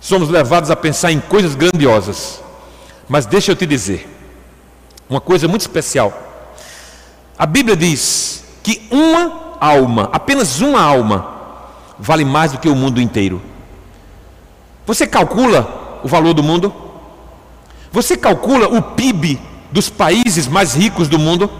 somos 0.00 0.28
levados 0.28 0.70
a 0.70 0.76
pensar 0.76 1.12
em 1.12 1.20
coisas 1.20 1.54
grandiosas. 1.54 2.42
Mas 3.08 3.26
deixa 3.26 3.52
eu 3.52 3.56
te 3.56 3.66
dizer, 3.66 4.08
uma 5.08 5.20
coisa 5.20 5.46
muito 5.46 5.60
especial. 5.60 6.22
A 7.38 7.44
Bíblia 7.46 7.76
diz 7.76 8.42
que 8.62 8.88
uma 8.90 9.56
alma, 9.60 10.08
apenas 10.12 10.60
uma 10.60 10.80
alma, 10.80 11.36
vale 11.98 12.24
mais 12.24 12.52
do 12.52 12.58
que 12.58 12.68
o 12.68 12.74
mundo 12.74 13.00
inteiro. 13.00 13.40
Você 14.86 15.06
calcula 15.06 16.00
o 16.02 16.08
valor 16.08 16.32
do 16.32 16.42
mundo? 16.42 16.74
Você 17.92 18.16
calcula 18.16 18.68
o 18.68 18.80
PIB 18.80 19.40
dos 19.70 19.88
países 19.88 20.46
mais 20.46 20.74
ricos 20.74 21.08
do 21.08 21.18
mundo? 21.18 21.50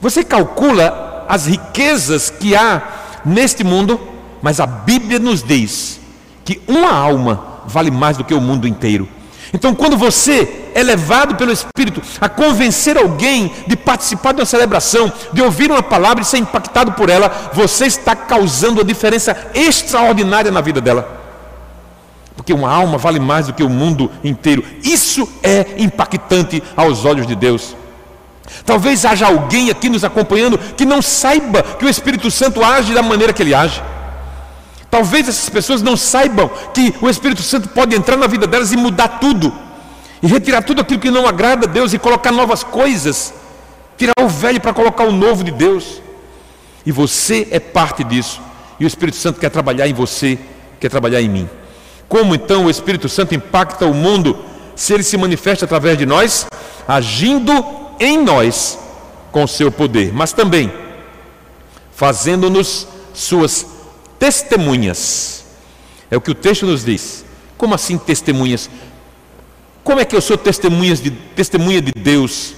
Você 0.00 0.22
calcula 0.22 1.26
as 1.28 1.46
riquezas 1.46 2.30
que 2.30 2.54
há 2.54 2.82
neste 3.24 3.64
mundo, 3.64 4.00
mas 4.42 4.60
a 4.60 4.66
Bíblia 4.66 5.18
nos 5.18 5.42
diz 5.42 6.00
que 6.44 6.60
uma 6.68 6.92
alma 6.92 7.62
vale 7.66 7.90
mais 7.90 8.16
do 8.16 8.24
que 8.24 8.34
o 8.34 8.40
mundo 8.40 8.68
inteiro. 8.68 9.08
Então, 9.52 9.72
quando 9.72 9.96
você 9.96 10.70
é 10.74 10.82
levado 10.82 11.36
pelo 11.36 11.52
Espírito 11.52 12.02
a 12.20 12.28
convencer 12.28 12.98
alguém 12.98 13.52
de 13.68 13.76
participar 13.76 14.32
de 14.32 14.40
uma 14.40 14.46
celebração, 14.46 15.12
de 15.32 15.40
ouvir 15.40 15.70
uma 15.70 15.82
palavra 15.82 16.22
e 16.22 16.26
ser 16.26 16.38
impactado 16.38 16.92
por 16.92 17.08
ela, 17.08 17.50
você 17.52 17.86
está 17.86 18.16
causando 18.16 18.80
uma 18.80 18.84
diferença 18.84 19.36
extraordinária 19.54 20.50
na 20.50 20.60
vida 20.60 20.80
dela. 20.80 21.22
Porque 22.34 22.52
uma 22.52 22.68
alma 22.68 22.98
vale 22.98 23.20
mais 23.20 23.46
do 23.46 23.52
que 23.52 23.62
o 23.62 23.70
mundo 23.70 24.10
inteiro. 24.24 24.64
Isso 24.82 25.28
é 25.40 25.66
impactante 25.78 26.60
aos 26.76 27.04
olhos 27.04 27.26
de 27.26 27.36
Deus. 27.36 27.76
Talvez 28.64 29.04
haja 29.04 29.26
alguém 29.26 29.70
aqui 29.70 29.88
nos 29.88 30.04
acompanhando 30.04 30.58
que 30.58 30.84
não 30.84 31.00
saiba 31.00 31.62
que 31.62 31.84
o 31.84 31.88
Espírito 31.88 32.30
Santo 32.30 32.64
age 32.64 32.94
da 32.94 33.02
maneira 33.02 33.32
que 33.32 33.42
ele 33.42 33.54
age. 33.54 33.82
Talvez 34.90 35.28
essas 35.28 35.48
pessoas 35.48 35.82
não 35.82 35.96
saibam 35.96 36.48
que 36.72 36.94
o 37.00 37.08
Espírito 37.08 37.42
Santo 37.42 37.68
pode 37.68 37.96
entrar 37.96 38.16
na 38.16 38.26
vida 38.26 38.46
delas 38.46 38.70
e 38.72 38.76
mudar 38.76 39.08
tudo, 39.18 39.52
e 40.22 40.26
retirar 40.26 40.62
tudo 40.62 40.82
aquilo 40.82 41.00
que 41.00 41.10
não 41.10 41.26
agrada 41.26 41.66
a 41.66 41.68
Deus 41.68 41.92
e 41.92 41.98
colocar 41.98 42.30
novas 42.30 42.62
coisas, 42.62 43.34
tirar 43.96 44.12
o 44.20 44.28
velho 44.28 44.60
para 44.60 44.72
colocar 44.72 45.04
o 45.04 45.12
novo 45.12 45.42
de 45.42 45.50
Deus. 45.50 46.00
E 46.86 46.92
você 46.92 47.48
é 47.50 47.58
parte 47.58 48.04
disso, 48.04 48.40
e 48.78 48.84
o 48.84 48.86
Espírito 48.86 49.16
Santo 49.16 49.40
quer 49.40 49.50
trabalhar 49.50 49.88
em 49.88 49.94
você, 49.94 50.38
quer 50.78 50.88
trabalhar 50.88 51.20
em 51.20 51.28
mim. 51.28 51.50
Como 52.08 52.34
então 52.34 52.66
o 52.66 52.70
Espírito 52.70 53.08
Santo 53.08 53.34
impacta 53.34 53.86
o 53.86 53.94
mundo 53.94 54.38
se 54.76 54.92
ele 54.92 55.02
se 55.02 55.16
manifesta 55.16 55.64
através 55.64 55.98
de 55.98 56.06
nós, 56.06 56.46
agindo 56.86 57.83
em 58.00 58.22
nós 58.22 58.78
com 59.30 59.46
seu 59.46 59.70
poder, 59.70 60.12
mas 60.12 60.32
também 60.32 60.72
fazendo-nos 61.94 62.86
suas 63.12 63.66
testemunhas. 64.18 65.44
É 66.10 66.16
o 66.16 66.20
que 66.20 66.30
o 66.30 66.34
texto 66.34 66.66
nos 66.66 66.84
diz. 66.84 67.24
Como 67.56 67.74
assim 67.74 67.96
testemunhas? 67.96 68.68
Como 69.82 70.00
é 70.00 70.04
que 70.04 70.16
eu 70.16 70.20
sou 70.20 70.36
testemunha 70.36 70.94
de, 70.94 71.10
testemunha 71.10 71.80
de 71.80 71.92
Deus? 71.92 72.54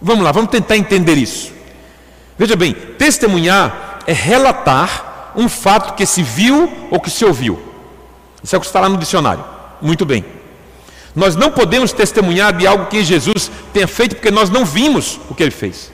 Vamos 0.00 0.24
lá, 0.24 0.32
vamos 0.32 0.50
tentar 0.50 0.76
entender 0.76 1.16
isso. 1.16 1.52
Veja 2.38 2.56
bem, 2.56 2.72
testemunhar 2.72 4.00
é 4.06 4.12
relatar 4.12 5.32
um 5.36 5.48
fato 5.48 5.94
que 5.94 6.04
se 6.04 6.22
viu 6.22 6.70
ou 6.90 7.00
que 7.00 7.10
se 7.10 7.24
ouviu. 7.24 7.60
Isso 8.42 8.54
é 8.54 8.58
o 8.58 8.60
que 8.60 8.66
está 8.66 8.80
lá 8.80 8.88
no 8.88 8.96
dicionário. 8.96 9.44
Muito 9.80 10.04
bem. 10.04 10.24
Nós 11.14 11.36
não 11.36 11.50
podemos 11.50 11.92
testemunhar 11.92 12.56
de 12.56 12.66
algo 12.66 12.86
que 12.86 13.04
Jesus 13.04 13.50
tenha 13.72 13.86
feito 13.86 14.16
porque 14.16 14.30
nós 14.30 14.48
não 14.48 14.64
vimos 14.64 15.20
o 15.28 15.34
que 15.34 15.42
ele 15.42 15.50
fez. 15.50 15.92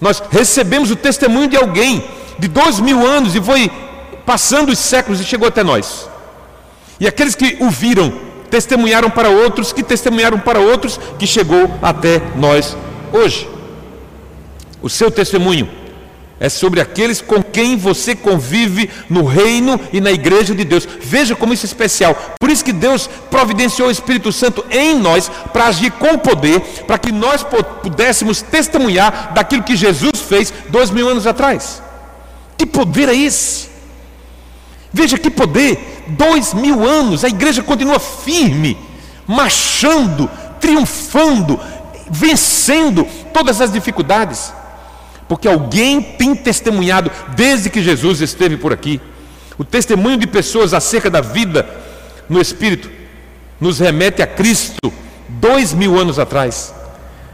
Nós 0.00 0.22
recebemos 0.30 0.90
o 0.90 0.96
testemunho 0.96 1.48
de 1.48 1.56
alguém 1.56 2.04
de 2.38 2.48
dois 2.48 2.80
mil 2.80 3.06
anos 3.06 3.34
e 3.34 3.40
foi 3.40 3.70
passando 4.24 4.70
os 4.70 4.78
séculos 4.78 5.20
e 5.20 5.24
chegou 5.24 5.46
até 5.46 5.62
nós. 5.62 6.08
E 6.98 7.06
aqueles 7.06 7.34
que 7.34 7.58
o 7.60 7.70
viram 7.70 8.12
testemunharam 8.50 9.10
para 9.10 9.28
outros, 9.28 9.72
que 9.72 9.82
testemunharam 9.82 10.38
para 10.38 10.58
outros, 10.58 10.98
que 11.18 11.26
chegou 11.26 11.70
até 11.82 12.20
nós 12.36 12.76
hoje. 13.12 13.48
O 14.80 14.88
seu 14.88 15.10
testemunho 15.10 15.81
é 16.42 16.48
sobre 16.48 16.80
aqueles 16.80 17.20
com 17.20 17.40
quem 17.40 17.76
você 17.76 18.16
convive 18.16 18.90
no 19.08 19.24
reino 19.24 19.78
e 19.92 20.00
na 20.00 20.10
igreja 20.10 20.52
de 20.52 20.64
Deus. 20.64 20.88
Veja 21.00 21.36
como 21.36 21.54
isso 21.54 21.64
é 21.64 21.68
especial. 21.68 22.16
Por 22.40 22.50
isso 22.50 22.64
que 22.64 22.72
Deus 22.72 23.08
providenciou 23.30 23.86
o 23.86 23.92
Espírito 23.92 24.32
Santo 24.32 24.64
em 24.68 24.98
nós 24.98 25.30
para 25.52 25.66
agir 25.66 25.92
com 25.92 26.18
poder, 26.18 26.58
para 26.84 26.98
que 26.98 27.12
nós 27.12 27.46
pudéssemos 27.80 28.42
testemunhar 28.42 29.32
daquilo 29.32 29.62
que 29.62 29.76
Jesus 29.76 30.20
fez 30.28 30.52
dois 30.68 30.90
mil 30.90 31.08
anos 31.08 31.28
atrás. 31.28 31.80
Que 32.58 32.66
poder 32.66 33.08
é 33.08 33.14
esse? 33.14 33.68
Veja 34.92 35.16
que 35.16 35.30
poder! 35.30 36.02
Dois 36.08 36.52
mil 36.54 36.84
anos, 36.84 37.24
a 37.24 37.28
igreja 37.28 37.62
continua 37.62 38.00
firme, 38.00 38.76
marchando, 39.28 40.28
triunfando, 40.60 41.60
vencendo 42.10 43.06
todas 43.32 43.60
as 43.60 43.72
dificuldades 43.72 44.52
porque 45.32 45.48
alguém 45.48 46.02
tem 46.02 46.34
testemunhado 46.34 47.10
desde 47.34 47.70
que 47.70 47.82
Jesus 47.82 48.20
esteve 48.20 48.58
por 48.58 48.70
aqui. 48.70 49.00
O 49.56 49.64
testemunho 49.64 50.18
de 50.18 50.26
pessoas 50.26 50.74
acerca 50.74 51.08
da 51.08 51.22
vida 51.22 51.66
no 52.28 52.38
Espírito 52.38 52.90
nos 53.58 53.78
remete 53.78 54.20
a 54.20 54.26
Cristo 54.26 54.92
dois 55.30 55.72
mil 55.72 55.98
anos 55.98 56.18
atrás. 56.18 56.74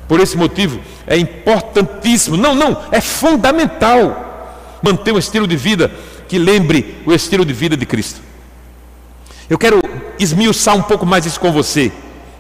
Por 0.07 0.21
esse 0.21 0.37
motivo, 0.37 0.81
é 1.09 1.19
importantíssimo, 1.19 2.37
não, 2.37 2.55
não, 2.55 2.85
é 2.93 3.01
fundamental 3.01 4.79
manter 4.81 5.11
um 5.11 5.19
estilo 5.19 5.49
de 5.49 5.57
vida 5.57 5.91
que 6.29 6.39
lembre 6.39 7.03
o 7.05 7.13
estilo 7.13 7.45
de 7.45 7.53
vida 7.53 7.77
de 7.77 7.85
Cristo. 7.85 8.21
Eu 9.51 9.59
quero 9.59 9.83
esmiuçar 10.21 10.77
um 10.77 10.83
pouco 10.83 11.05
mais 11.05 11.27
isso 11.27 11.41
com 11.41 11.51
você. 11.51 11.91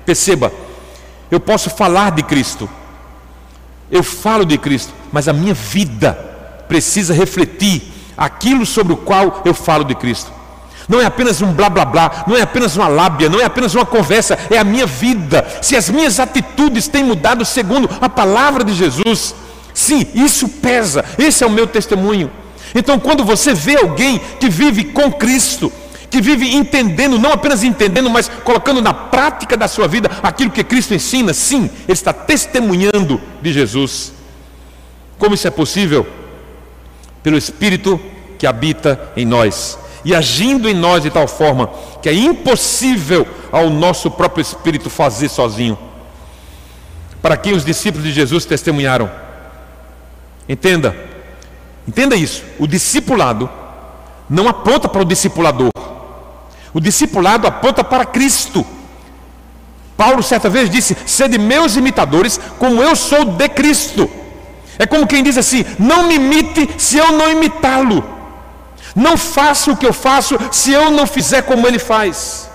Perceba, 0.07 0.53
eu 1.33 1.41
posso 1.41 1.69
falar 1.69 2.13
de 2.13 2.23
Cristo, 2.23 2.71
eu 3.91 4.03
falo 4.03 4.45
de 4.45 4.59
Cristo, 4.59 4.93
mas 5.13 5.29
a 5.29 5.33
minha 5.33 5.55
vida 5.55 6.13
precisa 6.69 7.15
refletir 7.15 7.83
aquilo 8.17 8.67
sobre 8.67 8.93
o 8.93 8.97
qual 8.97 9.43
eu 9.45 9.55
falo 9.55 9.85
de 9.85 9.95
Cristo. 9.95 10.33
Não 10.89 11.01
é 11.01 11.05
apenas 11.05 11.43
um 11.43 11.53
blá 11.53 11.69
blá 11.69 11.85
blá, 11.85 12.25
não 12.27 12.37
é 12.37 12.41
apenas 12.43 12.75
uma 12.77 12.89
lábia, 12.89 13.29
não 13.29 13.41
é 13.41 13.45
apenas 13.45 13.75
uma 13.75 13.85
conversa, 13.85 14.39
é 14.51 14.59
a 14.59 14.65
minha 14.65 14.87
vida. 14.87 15.47
Se 15.61 15.77
as 15.77 15.91
minhas 15.91 16.19
atitudes 16.19 16.89
têm 16.89 17.05
mudado 17.05 17.45
segundo 17.45 17.89
a 18.01 18.09
palavra 18.09 18.65
de 18.65 18.73
Jesus, 18.73 19.35
sim, 19.75 20.07
isso 20.15 20.49
pesa, 20.49 21.05
esse 21.19 21.45
é 21.45 21.47
o 21.47 21.51
meu 21.51 21.67
testemunho. 21.67 22.31
Então, 22.75 22.99
quando 22.99 23.25
você 23.25 23.53
vê 23.55 23.77
alguém 23.77 24.19
que 24.41 24.49
vive 24.49 24.85
com 24.85 25.13
Cristo, 25.13 25.71
que 26.11 26.21
vive 26.21 26.55
entendendo, 26.55 27.19
não 27.19 27.33
apenas 27.33 27.63
entendendo, 27.63 28.09
mas 28.09 28.29
colocando 28.45 28.81
na 28.81 28.95
prática 28.95 29.57
da 29.57 29.69
sua 29.69 29.87
vida 29.87 30.11
aquilo 30.23 30.51
que 30.51 30.65
Cristo 30.65 30.95
ensina, 30.95 31.35
sim, 31.35 31.71
ele 31.85 31.93
está 31.93 32.13
testemunhando 32.13 33.21
de 33.43 33.53
Jesus. 33.53 34.13
Como 35.19 35.35
isso 35.35 35.47
é 35.47 35.51
possível? 35.51 36.07
Pelo 37.23 37.37
Espírito 37.37 38.01
que 38.39 38.47
habita 38.47 39.13
em 39.17 39.27
nós 39.27 39.79
e 40.05 40.15
agindo 40.15 40.69
em 40.69 40.75
nós 40.75 41.03
de 41.03 41.11
tal 41.11 41.27
forma 41.27 41.69
que 42.01 42.09
é 42.09 42.15
impossível 42.15 43.27
ao 43.51 43.69
nosso 43.69 44.11
próprio 44.11 44.41
espírito 44.41 44.89
fazer 44.89 45.29
sozinho. 45.29 45.77
Para 47.21 47.37
quem 47.37 47.53
os 47.53 47.65
discípulos 47.65 48.07
de 48.07 48.13
Jesus 48.13 48.45
testemunharam. 48.45 49.11
Entenda, 50.49 50.97
entenda 51.87 52.15
isso. 52.15 52.45
O 52.59 52.67
discipulado 52.67 53.51
não 54.31 54.49
aponta 54.49 54.89
para 54.89 55.03
o 55.03 55.05
discipulador. 55.05 55.71
O 56.73 56.81
discipulado 56.81 57.47
aponta 57.47 57.83
para 57.83 58.05
Cristo. 58.05 58.67
Paulo 59.97 60.23
certa 60.23 60.49
vez 60.49 60.71
disse: 60.71 60.97
Sede 61.07 61.39
meus 61.39 61.77
imitadores, 61.77 62.39
como 62.59 62.83
eu 62.83 62.95
sou 62.95 63.25
de 63.25 63.49
Cristo. 63.49 64.09
É 64.79 64.87
como 64.87 65.07
quem 65.07 65.23
diz 65.23 65.37
assim: 65.37 65.65
Não 65.79 66.07
me 66.07 66.15
imite 66.15 66.69
se 66.79 66.99
eu 66.99 67.13
não 67.13 67.31
imitá-lo. 67.31 68.05
Não 68.95 69.17
faça 69.17 69.71
o 69.71 69.77
que 69.77 69.87
eu 69.87 69.93
faço 69.93 70.39
se 70.51 70.73
eu 70.73 70.91
não 70.91 71.07
fizer 71.07 71.43
como 71.43 71.67
ele 71.67 71.79
faz. 71.79 72.49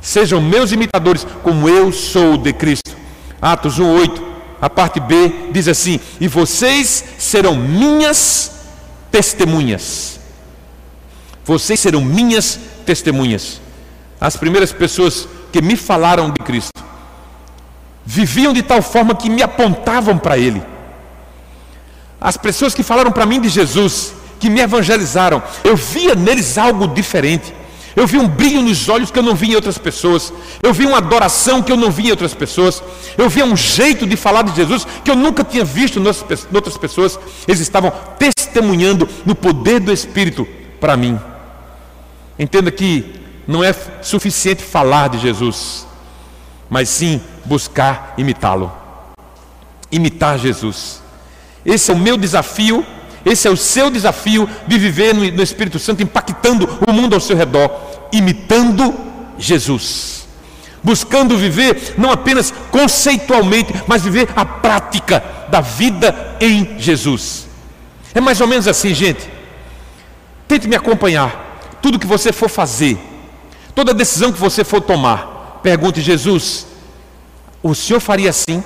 Sejam 0.00 0.40
meus 0.40 0.72
imitadores, 0.72 1.26
como 1.42 1.68
eu 1.68 1.92
sou 1.92 2.36
de 2.36 2.52
Cristo. 2.52 2.96
Atos 3.40 3.78
1:8, 3.78 4.22
a 4.60 4.70
parte 4.70 5.00
B 5.00 5.50
diz 5.52 5.68
assim: 5.68 6.00
"E 6.20 6.28
vocês 6.28 7.04
serão 7.18 7.54
minhas 7.56 8.50
testemunhas". 9.10 10.18
Vocês 11.44 11.78
serão 11.78 12.00
minhas 12.00 12.44
testemunhas. 12.44 12.73
As 14.20 14.36
primeiras 14.36 14.72
pessoas 14.72 15.28
que 15.52 15.60
me 15.60 15.76
falaram 15.76 16.30
de 16.30 16.42
Cristo 16.44 16.84
viviam 18.04 18.52
de 18.52 18.62
tal 18.62 18.82
forma 18.82 19.14
que 19.14 19.30
me 19.30 19.42
apontavam 19.42 20.18
para 20.18 20.36
ele. 20.36 20.62
As 22.20 22.36
pessoas 22.36 22.74
que 22.74 22.82
falaram 22.82 23.10
para 23.10 23.26
mim 23.26 23.40
de 23.40 23.48
Jesus, 23.48 24.14
que 24.38 24.50
me 24.50 24.60
evangelizaram, 24.60 25.42
eu 25.62 25.76
via 25.76 26.14
neles 26.14 26.58
algo 26.58 26.86
diferente. 26.88 27.52
Eu 27.96 28.06
vi 28.06 28.18
um 28.18 28.26
brilho 28.26 28.60
nos 28.62 28.88
olhos 28.88 29.10
que 29.10 29.18
eu 29.18 29.22
não 29.22 29.34
vi 29.34 29.52
em 29.52 29.54
outras 29.54 29.78
pessoas. 29.78 30.32
Eu 30.62 30.72
vi 30.72 30.84
uma 30.84 30.98
adoração 30.98 31.62
que 31.62 31.70
eu 31.70 31.76
não 31.76 31.90
vi 31.90 32.08
em 32.08 32.10
outras 32.10 32.34
pessoas. 32.34 32.82
Eu 33.16 33.28
via 33.28 33.44
um 33.44 33.56
jeito 33.56 34.06
de 34.06 34.16
falar 34.16 34.42
de 34.42 34.54
Jesus 34.54 34.86
que 35.04 35.10
eu 35.10 35.14
nunca 35.14 35.44
tinha 35.44 35.64
visto 35.64 36.00
em 36.00 36.06
outras 36.56 36.76
pessoas. 36.76 37.18
Eles 37.46 37.60
estavam 37.60 37.92
testemunhando 38.18 39.08
no 39.24 39.34
poder 39.34 39.78
do 39.78 39.92
Espírito 39.92 40.46
para 40.80 40.96
mim. 40.96 41.18
Entenda 42.38 42.70
que 42.70 43.14
não 43.46 43.62
é 43.62 43.74
suficiente 44.02 44.62
falar 44.62 45.08
de 45.08 45.18
Jesus, 45.18 45.86
mas 46.68 46.88
sim 46.88 47.20
buscar 47.44 48.14
imitá-lo. 48.16 48.72
Imitar 49.90 50.38
Jesus. 50.38 51.02
Esse 51.64 51.90
é 51.90 51.94
o 51.94 51.98
meu 51.98 52.16
desafio, 52.16 52.84
esse 53.24 53.46
é 53.46 53.50
o 53.50 53.56
seu 53.56 53.90
desafio 53.90 54.48
de 54.66 54.78
viver 54.78 55.14
no, 55.14 55.42
Espírito 55.42 55.78
Santo, 55.78 56.02
impactando 56.02 56.68
o 56.86 56.92
mundo 56.92 57.14
ao 57.14 57.20
seu 57.20 57.36
redor, 57.36 57.70
imitando 58.12 58.94
Jesus. 59.38 60.26
Buscando 60.82 61.38
viver 61.38 61.94
não 61.96 62.10
apenas 62.10 62.52
conceitualmente, 62.70 63.72
mas 63.86 64.02
viver 64.02 64.28
a 64.36 64.44
prática 64.44 65.24
da 65.48 65.60
vida 65.60 66.36
em 66.40 66.78
Jesus. 66.78 67.46
É 68.14 68.20
mais 68.20 68.40
ou 68.40 68.46
menos 68.46 68.68
assim, 68.68 68.92
gente. 68.92 69.28
Tente 70.46 70.68
me 70.68 70.76
acompanhar. 70.76 71.43
Tudo 71.84 71.98
que 71.98 72.06
você 72.06 72.32
for 72.32 72.48
fazer, 72.48 72.96
toda 73.74 73.92
decisão 73.92 74.32
que 74.32 74.40
você 74.40 74.64
for 74.64 74.80
tomar, 74.80 75.60
pergunte: 75.62 76.00
Jesus, 76.00 76.66
o 77.62 77.74
senhor 77.74 78.00
faria 78.00 78.30
assim? 78.30 78.64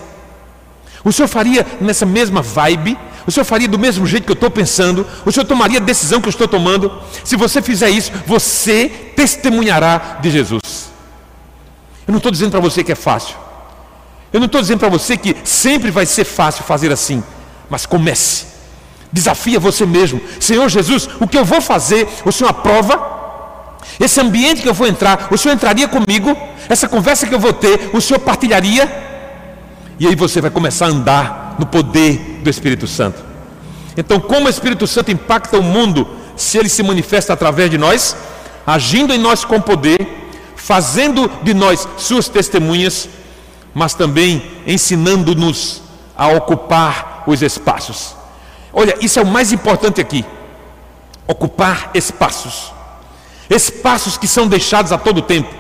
O 1.03 1.11
senhor 1.11 1.27
faria 1.27 1.67
nessa 1.81 2.07
mesma 2.07 2.43
vibe? 2.43 2.97
O 3.27 3.33
senhor 3.33 3.45
faria 3.45 3.67
do 3.67 3.77
mesmo 3.77 4.07
jeito 4.07 4.25
que 4.25 4.31
eu 4.31 4.35
estou 4.35 4.49
pensando? 4.53 5.05
O 5.27 5.33
senhor 5.33 5.45
tomaria 5.45 5.81
a 5.81 5.83
decisão 5.83 6.21
que 6.21 6.29
eu 6.29 6.31
estou 6.31 6.47
tomando? 6.47 6.93
Se 7.25 7.35
você 7.35 7.61
fizer 7.61 7.91
isso, 7.91 8.13
você 8.25 8.89
testemunhará 9.17 10.19
de 10.23 10.31
Jesus. 10.31 10.63
Eu 12.07 12.13
não 12.13 12.19
estou 12.19 12.31
dizendo 12.31 12.53
para 12.53 12.61
você 12.61 12.85
que 12.85 12.93
é 12.93 12.95
fácil. 12.95 13.35
Eu 14.33 14.39
não 14.39 14.47
estou 14.47 14.61
dizendo 14.61 14.79
para 14.79 14.89
você 14.89 15.17
que 15.17 15.37
sempre 15.43 15.91
vai 15.91 16.07
ser 16.07 16.25
fácil 16.25 16.63
fazer 16.63 16.93
assim. 16.93 17.21
Mas 17.69 17.85
comece. 17.85 18.58
Desafia 19.13 19.59
você 19.59 19.87
mesmo. 19.87 20.21
Senhor 20.39 20.69
Jesus, 20.69 21.09
o 21.21 21.27
que 21.27 21.39
eu 21.39 21.45
vou 21.45 21.61
fazer, 21.61 22.09
o 22.25 22.33
Senhor 22.33 22.51
aprova? 22.51 23.19
Esse 23.99 24.21
ambiente 24.21 24.63
que 24.63 24.69
eu 24.69 24.75
vou 24.75 24.87
entrar, 24.87 25.29
o 25.31 25.39
Senhor 25.39 25.55
entraria 25.55 25.89
comigo? 25.89 26.37
Essa 26.69 26.89
conversa 26.89 27.27
que 27.27 27.35
eu 27.35 27.41
vou 27.41 27.53
ter, 27.53 27.91
o 27.93 28.01
Senhor 28.01 28.21
partilharia? 28.21 29.07
E 29.99 30.07
aí 30.07 30.15
você 30.15 30.41
vai 30.41 30.51
começar 30.51 30.87
a 30.87 30.91
andar 30.91 31.57
no 31.59 31.67
poder 31.67 32.41
do 32.43 32.51
Espírito 32.51 32.87
Santo. 32.87 33.25
Então, 33.97 34.21
como 34.21 34.47
o 34.47 34.51
Espírito 34.51 34.87
Santo 34.87 35.11
impacta 35.11 35.59
o 35.59 35.63
mundo 35.63 36.07
se 36.37 36.57
ele 36.57 36.69
se 36.69 36.83
manifesta 36.83 37.33
através 37.33 37.69
de 37.69 37.77
nós, 37.77 38.17
agindo 38.65 39.13
em 39.13 39.19
nós 39.19 39.45
com 39.45 39.61
poder, 39.61 40.07
fazendo 40.55 41.29
de 41.43 41.53
nós 41.53 41.89
suas 41.97 42.29
testemunhas, 42.29 43.09
mas 43.75 43.95
também 43.95 44.43
ensinando-nos 44.67 45.83
a 46.17 46.29
ocupar 46.29 47.25
os 47.27 47.43
espaços. 47.43 48.18
Olha, 48.73 48.97
isso 49.01 49.19
é 49.19 49.23
o 49.23 49.27
mais 49.27 49.53
importante 49.53 50.01
aqui. 50.01 50.25
Ocupar 51.27 51.91
espaços. 51.95 52.73
Espaços 53.49 54.17
que 54.17 54.29
são 54.29 54.47
deixados 54.47 54.93
a 54.93 54.99
todo 54.99 55.23
tempo. 55.23 55.55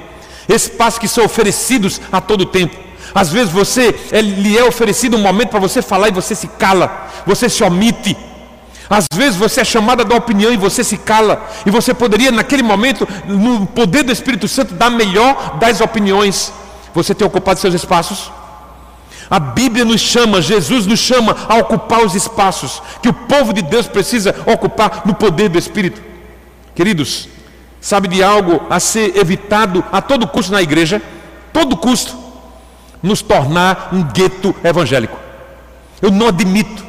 Espaços 0.49 0.99
que 0.99 1.09
são 1.09 1.25
oferecidos 1.25 2.01
a 2.11 2.21
todo 2.21 2.47
tempo. 2.47 2.77
Às 3.15 3.31
vezes 3.31 3.53
você 3.53 3.95
é, 4.13 4.21
lhe 4.21 4.57
é 4.57 4.65
oferecido 4.65 5.17
um 5.17 5.21
momento 5.21 5.51
para 5.51 5.61
você 5.61 5.81
falar 5.81 6.09
e 6.09 6.13
você 6.13 6.35
se 6.35 6.47
cala, 6.47 7.09
você 7.27 7.49
se 7.49 7.63
omite. 7.65 8.17
Às 8.89 9.07
vezes 9.13 9.37
você 9.37 9.61
é 9.61 9.65
chamada 9.65 10.05
da 10.05 10.15
opinião 10.15 10.53
e 10.53 10.57
você 10.57 10.83
se 10.83 10.97
cala, 10.97 11.47
e 11.67 11.71
você 11.71 11.93
poderia, 11.93 12.33
naquele 12.33 12.63
momento, 12.63 13.07
no 13.27 13.67
poder 13.67 14.03
do 14.03 14.13
Espírito 14.13 14.49
Santo, 14.49 14.73
dar 14.73 14.89
melhor 14.91 15.59
das 15.59 15.81
opiniões. 15.81 16.53
Você 16.95 17.15
tem 17.15 17.27
ocupado 17.27 17.61
seus 17.61 17.75
espaços? 17.75 18.31
A 19.31 19.39
Bíblia 19.39 19.85
nos 19.85 20.01
chama, 20.01 20.41
Jesus 20.41 20.87
nos 20.87 20.99
chama 20.99 21.37
a 21.49 21.57
ocupar 21.57 22.05
os 22.05 22.15
espaços 22.15 22.83
que 23.03 23.09
o 23.09 23.13
povo 23.13 23.53
de 23.53 23.61
Deus 23.61 23.87
precisa 23.87 24.35
ocupar 24.47 25.03
no 25.05 25.15
poder 25.15 25.51
do 25.51 25.59
Espírito. 25.59 26.01
Queridos, 26.75 27.29
sabe 27.81 28.09
de 28.09 28.23
algo 28.23 28.63
a 28.71 28.81
ser 28.81 29.17
evitado 29.17 29.85
a 29.93 30.01
todo 30.01 30.27
custo 30.27 30.53
na 30.53 30.63
igreja? 30.63 31.03
Todo 31.53 31.77
custo. 31.77 32.17
Nos 33.03 33.21
tornar 33.21 33.91
um 33.93 34.03
gueto 34.03 34.55
evangélico. 34.65 35.17
Eu 36.01 36.11
não 36.11 36.29
admito. 36.29 36.87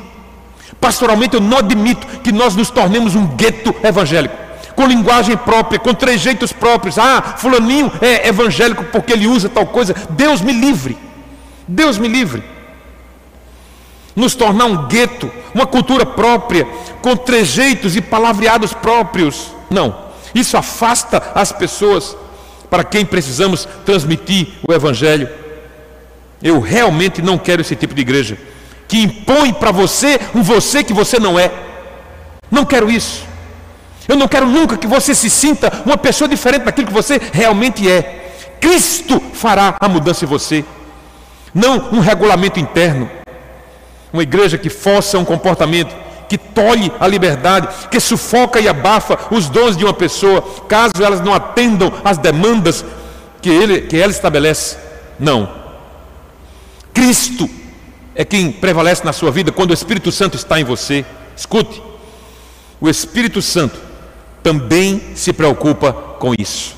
Pastoralmente, 0.80 1.36
eu 1.36 1.42
não 1.42 1.58
admito 1.58 2.08
que 2.22 2.32
nós 2.32 2.56
nos 2.56 2.70
tornemos 2.70 3.16
um 3.16 3.28
gueto 3.28 3.76
evangélico. 3.84 4.36
Com 4.76 4.88
linguagem 4.88 5.36
própria, 5.36 5.78
com 5.78 5.94
trejeitos 5.94 6.54
próprios. 6.54 6.98
Ah, 6.98 7.36
Fulaninho 7.38 7.92
é 8.00 8.30
evangélico 8.30 8.86
porque 8.86 9.12
ele 9.12 9.28
usa 9.28 9.50
tal 9.50 9.66
coisa. 9.66 9.94
Deus 10.12 10.40
me 10.40 10.54
livre. 10.54 11.09
Deus 11.70 12.00
me 12.00 12.08
livre. 12.08 12.44
Nos 14.16 14.34
tornar 14.34 14.66
um 14.66 14.88
gueto, 14.88 15.32
uma 15.54 15.68
cultura 15.68 16.04
própria, 16.04 16.68
com 17.02 17.16
trejeitos 17.16 17.96
e 17.96 18.02
palavreados 18.02 18.74
próprios. 18.74 19.54
Não, 19.70 19.96
isso 20.34 20.58
afasta 20.58 21.32
as 21.36 21.52
pessoas 21.52 22.18
para 22.70 22.84
quem 22.84 23.06
precisamos 23.06 23.68
transmitir 23.86 24.48
o 24.68 24.74
Evangelho. 24.74 25.30
Eu 26.42 26.60
realmente 26.60 27.22
não 27.22 27.38
quero 27.38 27.62
esse 27.62 27.76
tipo 27.76 27.94
de 27.94 28.02
igreja. 28.02 28.38
que 28.88 28.98
impõe 29.04 29.54
para 29.54 29.72
você 29.72 30.20
um 30.34 30.42
você 30.42 30.84
que 30.84 30.94
você 30.94 31.20
não 31.20 31.38
é. 31.38 31.52
Não 32.50 32.66
quero 32.66 32.90
isso. 32.90 33.24
Eu 34.08 34.16
não 34.16 34.28
quero 34.28 34.48
nunca 34.48 34.76
que 34.76 34.88
você 34.88 35.14
se 35.14 35.30
sinta 35.30 35.84
uma 35.86 35.96
pessoa 35.96 36.28
diferente 36.28 36.64
daquilo 36.64 36.88
que 36.88 36.94
você 36.94 37.22
realmente 37.32 37.88
é. 37.88 38.34
Cristo 38.60 39.22
fará 39.34 39.78
a 39.80 39.88
mudança 39.88 40.26
em 40.26 40.28
você, 40.28 40.66
não 41.54 41.90
um 41.92 42.00
regulamento 42.00 42.60
interno. 42.60 43.10
Uma 44.12 44.24
igreja 44.24 44.58
que 44.58 44.70
força 44.70 45.20
um 45.20 45.26
comportamento, 45.26 45.96
que 46.28 46.38
tolhe 46.38 46.92
a 47.00 47.08
liberdade, 47.08 47.68
que 47.90 48.00
sufoca 48.00 48.60
e 48.60 48.68
abafa 48.68 49.18
os 49.32 49.50
dons 49.50 49.76
de 49.76 49.84
uma 49.84 49.94
pessoa, 49.94 50.42
caso 50.68 50.94
elas 51.02 51.22
não 51.22 51.34
atendam 51.34 51.92
às 52.04 52.18
demandas 52.18 52.86
que, 53.42 53.50
ele, 53.50 53.82
que 53.82 53.98
ela 53.98 54.12
estabelece. 54.12 54.78
Não. 55.20 55.50
Cristo 56.94 57.50
é 58.16 58.26
quem 58.26 58.52
prevalece 58.52 59.06
na 59.06 59.14
sua 59.14 59.32
vida 59.32 59.52
quando 59.52 59.72
o 59.72 59.74
Espírito 59.74 60.12
Santo 60.12 60.36
está 60.36 60.60
em 60.60 60.64
você. 60.64 61.06
Escute, 61.36 61.82
o 62.82 62.90
Espírito 62.90 63.42
Santo 63.42 63.80
também 64.44 65.02
se 65.16 65.34
preocupa 65.34 65.94
com 65.94 66.34
isso. 66.38 66.76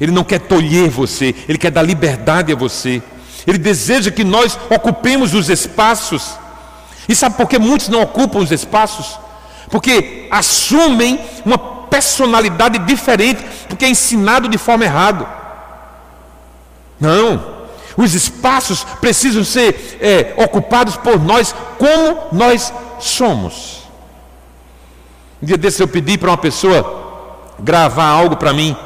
Ele 0.00 0.12
não 0.12 0.24
quer 0.24 0.40
tolher 0.40 0.90
você, 0.90 1.34
ele 1.48 1.58
quer 1.58 1.70
dar 1.70 1.82
liberdade 1.82 2.52
a 2.52 2.56
você. 2.56 3.02
Ele 3.46 3.58
deseja 3.58 4.10
que 4.10 4.24
nós 4.24 4.58
ocupemos 4.68 5.34
os 5.34 5.48
espaços. 5.48 6.36
E 7.08 7.14
sabe 7.14 7.36
por 7.36 7.48
que 7.48 7.58
muitos 7.58 7.88
não 7.88 8.02
ocupam 8.02 8.38
os 8.40 8.50
espaços? 8.50 9.18
Porque 9.70 10.26
assumem 10.30 11.20
uma 11.44 11.58
personalidade 11.58 12.78
diferente, 12.80 13.44
porque 13.68 13.84
é 13.84 13.88
ensinado 13.88 14.48
de 14.48 14.58
forma 14.58 14.84
errada. 14.84 15.26
Não, 16.98 17.56
os 17.96 18.14
espaços 18.14 18.84
precisam 19.00 19.44
ser 19.44 19.98
é, 20.00 20.34
ocupados 20.42 20.96
por 20.96 21.18
nós 21.20 21.54
como 21.78 22.18
nós 22.32 22.72
somos. 22.98 23.82
Um 25.42 25.46
dia 25.46 25.56
desse 25.56 25.82
eu 25.82 25.88
pedi 25.88 26.18
para 26.18 26.30
uma 26.30 26.38
pessoa 26.38 27.44
gravar 27.58 28.08
algo 28.08 28.36
para 28.36 28.52
mim. 28.52 28.76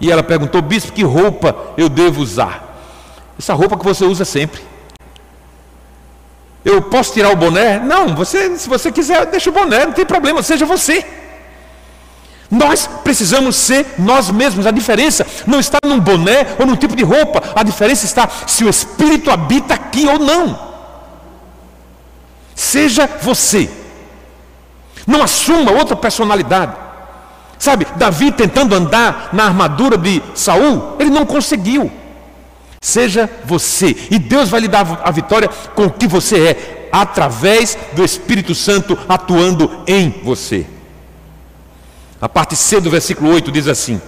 E 0.00 0.10
ela 0.10 0.22
perguntou, 0.22 0.62
bispo, 0.62 0.92
que 0.92 1.02
roupa 1.02 1.54
eu 1.76 1.88
devo 1.88 2.22
usar? 2.22 2.69
Essa 3.40 3.54
roupa 3.54 3.78
que 3.78 3.84
você 3.84 4.04
usa 4.04 4.22
sempre. 4.22 4.60
Eu 6.62 6.82
posso 6.82 7.14
tirar 7.14 7.30
o 7.32 7.36
boné? 7.36 7.78
Não, 7.78 8.14
você, 8.14 8.54
se 8.58 8.68
você 8.68 8.92
quiser, 8.92 9.24
deixa 9.24 9.48
o 9.48 9.52
boné, 9.52 9.86
não 9.86 9.94
tem 9.94 10.04
problema, 10.04 10.42
seja 10.42 10.66
você. 10.66 11.02
Nós 12.50 12.86
precisamos 13.02 13.56
ser 13.56 13.94
nós 13.98 14.30
mesmos. 14.30 14.66
A 14.66 14.70
diferença 14.70 15.26
não 15.46 15.58
está 15.58 15.78
num 15.82 15.98
boné 15.98 16.48
ou 16.58 16.66
num 16.66 16.76
tipo 16.76 16.94
de 16.94 17.02
roupa. 17.02 17.42
A 17.56 17.62
diferença 17.62 18.04
está 18.04 18.28
se 18.46 18.62
o 18.62 18.68
Espírito 18.68 19.30
habita 19.30 19.72
aqui 19.72 20.06
ou 20.06 20.18
não. 20.18 20.58
Seja 22.54 23.08
você. 23.22 23.70
Não 25.06 25.22
assuma 25.22 25.72
outra 25.72 25.96
personalidade. 25.96 26.76
Sabe, 27.58 27.86
Davi 27.96 28.32
tentando 28.32 28.74
andar 28.74 29.30
na 29.32 29.44
armadura 29.44 29.96
de 29.96 30.22
Saul, 30.34 30.96
ele 30.98 31.08
não 31.08 31.24
conseguiu. 31.24 31.99
Seja 32.82 33.28
você, 33.44 33.94
e 34.10 34.18
Deus 34.18 34.48
vai 34.48 34.60
lhe 34.60 34.68
dar 34.68 35.02
a 35.04 35.10
vitória 35.10 35.48
com 35.74 35.84
o 35.84 35.90
que 35.90 36.06
você 36.06 36.48
é, 36.48 36.88
através 36.90 37.76
do 37.92 38.02
Espírito 38.02 38.54
Santo 38.54 38.98
atuando 39.06 39.82
em 39.86 40.08
você. 40.24 40.66
A 42.18 42.26
parte 42.26 42.56
C 42.56 42.80
do 42.80 42.90
versículo 42.90 43.34
8 43.34 43.52
diz 43.52 43.68
assim: 43.68 44.00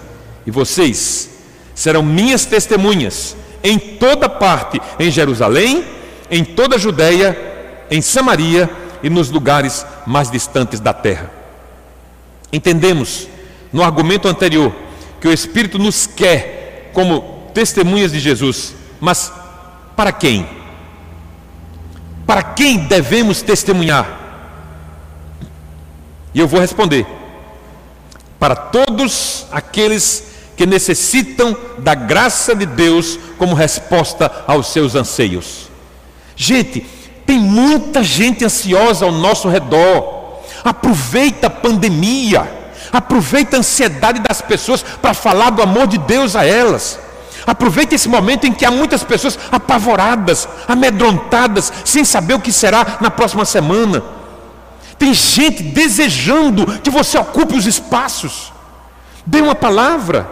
E 0.47 0.51
vocês 0.51 1.29
serão 1.75 2.03
minhas 2.03 2.47
testemunhas 2.47 3.37
em 3.63 3.79
toda 3.79 4.27
parte, 4.27 4.81
em 4.99 5.11
Jerusalém, 5.11 5.85
em 6.31 6.43
toda 6.43 6.77
a 6.77 6.79
Judéia, 6.79 7.39
em 7.91 8.01
Samaria 8.01 8.71
e 9.03 9.11
nos 9.11 9.31
lugares 9.31 9.85
mais 10.07 10.31
distantes 10.31 10.81
da 10.81 10.95
terra. 10.95 11.31
Entendemos 12.51 13.29
no 13.71 13.83
argumento 13.83 14.29
anterior 14.29 14.75
que 15.21 15.29
o 15.29 15.33
Espírito 15.33 15.79
nos 15.79 16.07
quer 16.07 16.91
como 16.95 17.32
testemunhas 17.53 18.12
de 18.12 18.21
Jesus, 18.21 18.75
mas 19.01 19.33
para 19.97 20.12
quem? 20.12 20.47
Para 22.27 22.43
quem 22.43 22.79
devemos 22.79 23.43
testemunhar? 23.43 24.21
E 26.35 26.41
eu 26.41 26.49
vou 26.49 26.61
responder: 26.61 27.07
para 28.38 28.57
todos 28.57 29.47
aqueles 29.53 30.33
que 30.57 30.67
necessitam 30.67 31.57
da 31.79 31.95
graça 31.95 32.55
de 32.55 32.67
Deus 32.67 33.19
como 33.38 33.55
resposta 33.55 34.31
aos 34.47 34.69
seus 34.69 34.95
anseios. 34.95 35.69
Gente, 36.37 36.87
tem 37.27 37.38
muita 37.38 38.03
gente 38.03 38.45
ansiosa 38.45 39.05
ao 39.05 39.12
nosso 39.12 39.49
redor. 39.49 40.41
Aproveita 40.65 41.49
a 41.49 41.51
pandemia, 41.51 42.51
aproveita 42.93 43.57
a 43.57 43.61
ansiedade 43.61 44.21
das 44.21 44.41
pessoas 44.41 44.83
para 44.83 45.15
falar 45.15 45.51
do 45.51 45.62
amor 45.62 45.87
de 45.87 45.99
Deus 45.99 46.37
a 46.37 46.45
elas. 46.45 46.99
Aproveita 47.47 47.95
esse 47.95 48.09
momento 48.09 48.47
em 48.47 48.53
que 48.53 48.65
há 48.65 48.71
muitas 48.71 49.03
pessoas 49.03 49.39
apavoradas, 49.51 50.49
amedrontadas, 50.69 51.73
sem 51.85 52.05
saber 52.05 52.35
o 52.35 52.41
que 52.41 52.53
será 52.53 52.99
na 53.01 53.11
próxima 53.11 53.45
semana. 53.45 54.03
Tem 54.99 55.13
gente 55.13 55.63
desejando 55.63 56.67
que 56.81 56.91
você 56.91 57.19
ocupe 57.19 57.57
os 57.57 57.67
espaços. 57.67 58.53
Dê 59.27 59.41
uma 59.41 59.55
palavra. 59.55 60.29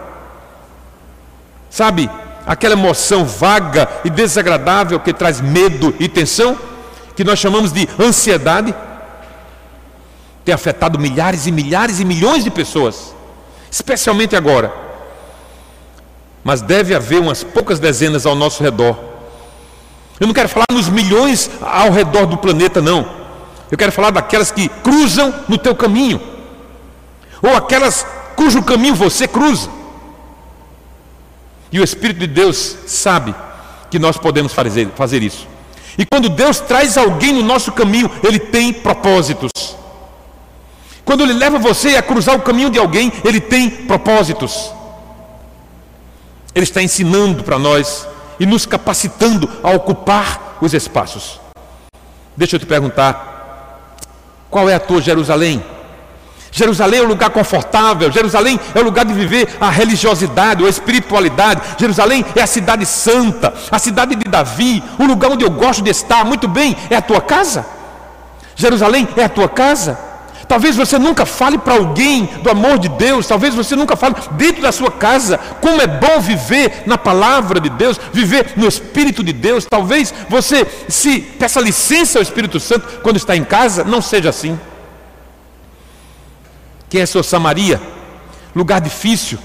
Sabe, 1.68 2.10
aquela 2.46 2.74
emoção 2.74 3.24
vaga 3.24 3.88
e 4.04 4.10
desagradável 4.10 5.00
que 5.00 5.12
traz 5.12 5.40
medo 5.40 5.94
e 5.98 6.08
tensão? 6.08 6.56
que 7.20 7.24
nós 7.24 7.38
chamamos 7.38 7.70
de 7.70 7.86
ansiedade, 7.98 8.74
tem 10.42 10.54
afetado 10.54 10.98
milhares 10.98 11.46
e 11.46 11.52
milhares 11.52 12.00
e 12.00 12.04
milhões 12.06 12.42
de 12.42 12.50
pessoas, 12.50 13.14
especialmente 13.70 14.34
agora. 14.34 14.72
Mas 16.42 16.62
deve 16.62 16.94
haver 16.94 17.20
umas 17.20 17.44
poucas 17.44 17.78
dezenas 17.78 18.26
ao 18.26 18.34
nosso 18.34 18.62
redor. 18.62 18.96
Eu 20.18 20.26
não 20.26 20.34
quero 20.34 20.48
falar 20.48 20.66
nos 20.72 20.88
milhões 20.88 21.50
ao 21.60 21.90
redor 21.90 22.26
do 22.26 22.36
planeta, 22.36 22.80
não. 22.80 23.20
Eu 23.70 23.78
quero 23.78 23.92
falar 23.92 24.10
daquelas 24.10 24.50
que 24.50 24.68
cruzam 24.68 25.32
no 25.48 25.56
teu 25.56 25.74
caminho, 25.74 26.20
ou 27.40 27.54
aquelas 27.56 28.04
cujo 28.34 28.62
caminho 28.62 28.94
você 28.94 29.28
cruza. 29.28 29.70
E 31.72 31.78
o 31.78 31.84
Espírito 31.84 32.18
de 32.20 32.26
Deus 32.26 32.76
sabe 32.86 33.34
que 33.90 33.98
nós 33.98 34.16
podemos 34.16 34.52
fazer, 34.52 34.88
fazer 34.96 35.22
isso. 35.22 35.46
E 35.96 36.04
quando 36.04 36.28
Deus 36.28 36.58
traz 36.60 36.96
alguém 36.96 37.32
no 37.32 37.42
nosso 37.42 37.72
caminho, 37.72 38.10
Ele 38.24 38.38
tem 38.38 38.72
propósitos. 38.72 39.76
Quando 41.04 41.22
Ele 41.22 41.32
leva 41.32 41.58
você 41.58 41.96
a 41.96 42.02
cruzar 42.02 42.36
o 42.36 42.40
caminho 42.40 42.70
de 42.70 42.78
alguém, 42.78 43.12
Ele 43.24 43.40
tem 43.40 43.70
propósitos. 43.70 44.72
Ele 46.54 46.64
está 46.64 46.82
ensinando 46.82 47.44
para 47.44 47.58
nós 47.58 48.06
e 48.38 48.46
nos 48.46 48.66
capacitando 48.66 49.48
a 49.62 49.70
ocupar 49.70 50.58
os 50.60 50.74
espaços. 50.74 51.40
Deixa 52.36 52.56
eu 52.56 52.60
te 52.60 52.66
perguntar: 52.66 53.86
qual 54.50 54.68
é 54.68 54.74
a 54.74 54.80
tua 54.80 55.00
Jerusalém? 55.00 55.62
Jerusalém 56.52 57.00
é 57.00 57.02
um 57.04 57.06
lugar 57.06 57.30
confortável, 57.30 58.10
Jerusalém 58.10 58.58
é 58.74 58.80
o 58.80 58.82
lugar 58.82 59.04
de 59.04 59.12
viver 59.12 59.48
a 59.60 59.70
religiosidade, 59.70 60.64
a 60.64 60.68
espiritualidade. 60.68 61.62
Jerusalém 61.78 62.24
é 62.34 62.42
a 62.42 62.46
cidade 62.46 62.84
santa, 62.84 63.54
a 63.70 63.78
cidade 63.78 64.16
de 64.16 64.24
Davi, 64.24 64.82
o 64.98 65.04
lugar 65.04 65.30
onde 65.30 65.44
eu 65.44 65.50
gosto 65.50 65.82
de 65.82 65.90
estar. 65.90 66.24
Muito 66.24 66.48
bem, 66.48 66.76
é 66.90 66.96
a 66.96 67.02
tua 67.02 67.20
casa? 67.20 67.64
Jerusalém 68.56 69.08
é 69.16 69.24
a 69.24 69.28
tua 69.28 69.48
casa? 69.48 70.09
Talvez 70.50 70.74
você 70.74 70.98
nunca 70.98 71.24
fale 71.24 71.56
para 71.58 71.74
alguém 71.74 72.28
do 72.42 72.50
amor 72.50 72.76
de 72.76 72.88
Deus, 72.88 73.24
talvez 73.24 73.54
você 73.54 73.76
nunca 73.76 73.94
fale 73.94 74.16
dentro 74.32 74.60
da 74.60 74.72
sua 74.72 74.90
casa 74.90 75.38
como 75.38 75.80
é 75.80 75.86
bom 75.86 76.18
viver 76.18 76.82
na 76.86 76.98
palavra 76.98 77.60
de 77.60 77.70
Deus, 77.70 78.00
viver 78.12 78.54
no 78.56 78.66
Espírito 78.66 79.22
de 79.22 79.32
Deus. 79.32 79.64
Talvez 79.64 80.12
você 80.28 80.66
se 80.88 81.20
peça 81.20 81.60
licença 81.60 82.18
ao 82.18 82.22
Espírito 82.24 82.58
Santo 82.58 82.98
quando 83.00 83.14
está 83.14 83.36
em 83.36 83.44
casa, 83.44 83.84
não 83.84 84.02
seja 84.02 84.30
assim. 84.30 84.58
Quem 86.88 87.00
é 87.00 87.06
sua 87.06 87.22
Samaria? 87.22 87.80
Lugar 88.52 88.80
difícil. 88.80 89.38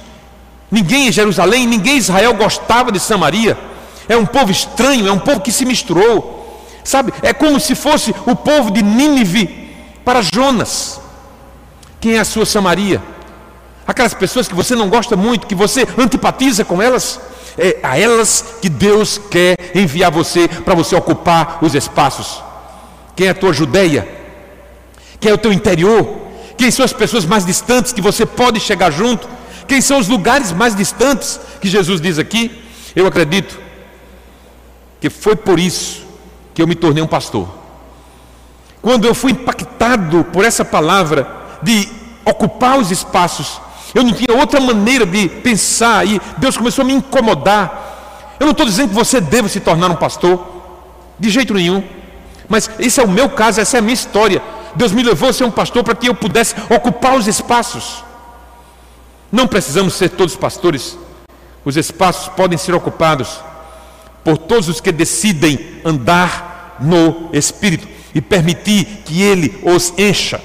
Ninguém 0.71 1.09
em 1.09 1.11
Jerusalém, 1.11 1.67
ninguém 1.67 1.97
em 1.97 1.99
Israel 1.99 2.33
gostava 2.33 2.91
de 2.91 2.99
Samaria. 2.99 3.55
É 4.09 4.17
um 4.17 4.25
povo 4.25 4.49
estranho, 4.49 5.07
é 5.07 5.11
um 5.11 5.19
povo 5.19 5.39
que 5.39 5.51
se 5.51 5.65
misturou. 5.65 6.65
Sabe? 6.83 7.13
É 7.21 7.31
como 7.31 7.59
se 7.59 7.75
fosse 7.75 8.09
o 8.25 8.35
povo 8.35 8.71
de 8.71 8.81
Nínive 8.81 9.64
para 10.05 10.21
Jonas. 10.21 11.01
Quem 11.99 12.15
é 12.15 12.19
a 12.19 12.25
sua 12.25 12.45
Samaria? 12.45 13.01
Aquelas 13.87 14.13
pessoas 14.13 14.47
que 14.47 14.53
você 14.53 14.75
não 14.75 14.87
gosta 14.87 15.15
muito, 15.15 15.47
que 15.47 15.55
você 15.55 15.87
antipatiza 15.97 16.63
com 16.63 16.81
elas. 16.81 17.19
É 17.57 17.79
a 17.81 17.97
elas 17.97 18.57
que 18.61 18.69
Deus 18.69 19.19
quer 19.29 19.55
enviar 19.73 20.11
você 20.11 20.47
para 20.47 20.75
você 20.75 20.95
ocupar 20.95 21.57
os 21.61 21.73
espaços. 21.73 22.43
Quem 23.15 23.27
é 23.27 23.31
a 23.31 23.33
tua 23.35 23.51
Judeia? 23.51 24.07
Quem 25.19 25.31
é 25.31 25.33
o 25.33 25.37
teu 25.37 25.51
interior? 25.51 26.21
Quem 26.57 26.69
são 26.69 26.85
as 26.85 26.93
pessoas 26.93 27.25
mais 27.25 27.45
distantes 27.45 27.91
que 27.91 28.01
você 28.01 28.25
pode 28.25 28.59
chegar 28.59 28.91
junto? 28.91 29.27
Quem 29.67 29.81
são 29.81 29.99
os 29.99 30.07
lugares 30.07 30.51
mais 30.51 30.75
distantes 30.75 31.39
que 31.59 31.67
Jesus 31.67 31.99
diz 31.99 32.19
aqui? 32.19 32.63
Eu 32.95 33.07
acredito 33.07 33.59
que 35.01 35.09
foi 35.09 35.35
por 35.35 35.59
isso 35.59 36.03
que 36.53 36.61
eu 36.61 36.67
me 36.67 36.75
tornei 36.75 37.01
um 37.01 37.07
pastor. 37.07 37.64
Quando 38.85 39.05
eu 39.05 39.15
fui 39.15 39.31
impactado 39.31 40.23
por 40.25 40.45
essa 40.45 40.63
palavra 40.63 41.27
de 41.63 41.89
ocupar 42.23 42.77
os 42.77 42.91
espaços, 42.91 43.59
eu 43.95 44.03
não 44.03 44.13
tinha 44.13 44.37
outra 44.37 44.59
maneira 44.59 45.07
de 45.07 45.27
pensar 45.27 46.05
e 46.05 46.21
Deus 46.37 46.55
começou 46.55 46.83
a 46.83 46.85
me 46.85 46.93
incomodar. 46.93 48.35
Eu 48.39 48.45
não 48.45 48.51
estou 48.51 48.63
dizendo 48.63 48.89
que 48.89 48.93
você 48.93 49.19
deva 49.19 49.49
se 49.49 49.59
tornar 49.59 49.89
um 49.89 49.95
pastor, 49.95 50.39
de 51.17 51.31
jeito 51.31 51.51
nenhum. 51.55 51.83
Mas 52.47 52.69
esse 52.77 52.99
é 52.99 53.03
o 53.03 53.07
meu 53.07 53.27
caso, 53.27 53.59
essa 53.59 53.77
é 53.77 53.79
a 53.79 53.81
minha 53.81 53.95
história. 53.95 54.39
Deus 54.75 54.91
me 54.91 55.01
levou 55.01 55.29
a 55.29 55.33
ser 55.33 55.45
um 55.45 55.51
pastor 55.51 55.83
para 55.83 55.95
que 55.95 56.07
eu 56.07 56.13
pudesse 56.13 56.53
ocupar 56.69 57.17
os 57.17 57.25
espaços. 57.25 58.03
Não 59.31 59.47
precisamos 59.47 59.95
ser 59.95 60.09
todos 60.09 60.35
pastores. 60.35 60.95
Os 61.65 61.75
espaços 61.75 62.27
podem 62.35 62.55
ser 62.55 62.75
ocupados 62.75 63.39
por 64.23 64.37
todos 64.37 64.69
os 64.69 64.79
que 64.79 64.91
decidem 64.91 65.81
andar 65.83 66.77
no 66.79 67.31
Espírito 67.33 67.94
e 68.15 68.21
permitir 68.21 68.85
que 69.03 69.21
Ele 69.21 69.59
os 69.61 69.93
encha 69.97 70.41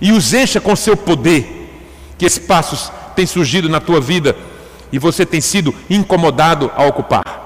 e 0.00 0.10
os 0.10 0.34
encha 0.34 0.60
com 0.60 0.74
seu 0.74 0.96
poder. 0.96 1.62
Que 2.18 2.26
espaços 2.26 2.92
têm 3.14 3.24
surgido 3.24 3.68
na 3.68 3.80
tua 3.80 4.00
vida 4.00 4.36
e 4.92 4.98
você 4.98 5.24
tem 5.24 5.40
sido 5.40 5.72
incomodado 5.88 6.70
a 6.76 6.84
ocupar? 6.84 7.44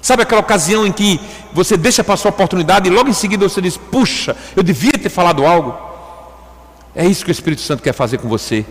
Sabe 0.00 0.22
aquela 0.22 0.40
ocasião 0.40 0.86
em 0.86 0.92
que 0.92 1.20
você 1.52 1.76
deixa 1.76 2.02
passar 2.02 2.28
a 2.28 2.32
oportunidade 2.32 2.88
e 2.88 2.92
logo 2.92 3.08
em 3.08 3.14
seguida 3.14 3.48
você 3.48 3.60
diz: 3.60 3.76
Puxa, 3.76 4.36
eu 4.56 4.62
devia 4.62 4.92
ter 4.92 5.08
falado 5.08 5.44
algo? 5.44 5.74
É 6.94 7.06
isso 7.06 7.24
que 7.24 7.30
o 7.30 7.32
Espírito 7.32 7.62
Santo 7.62 7.82
quer 7.82 7.92
fazer 7.92 8.18
com 8.18 8.28
você. 8.28 8.64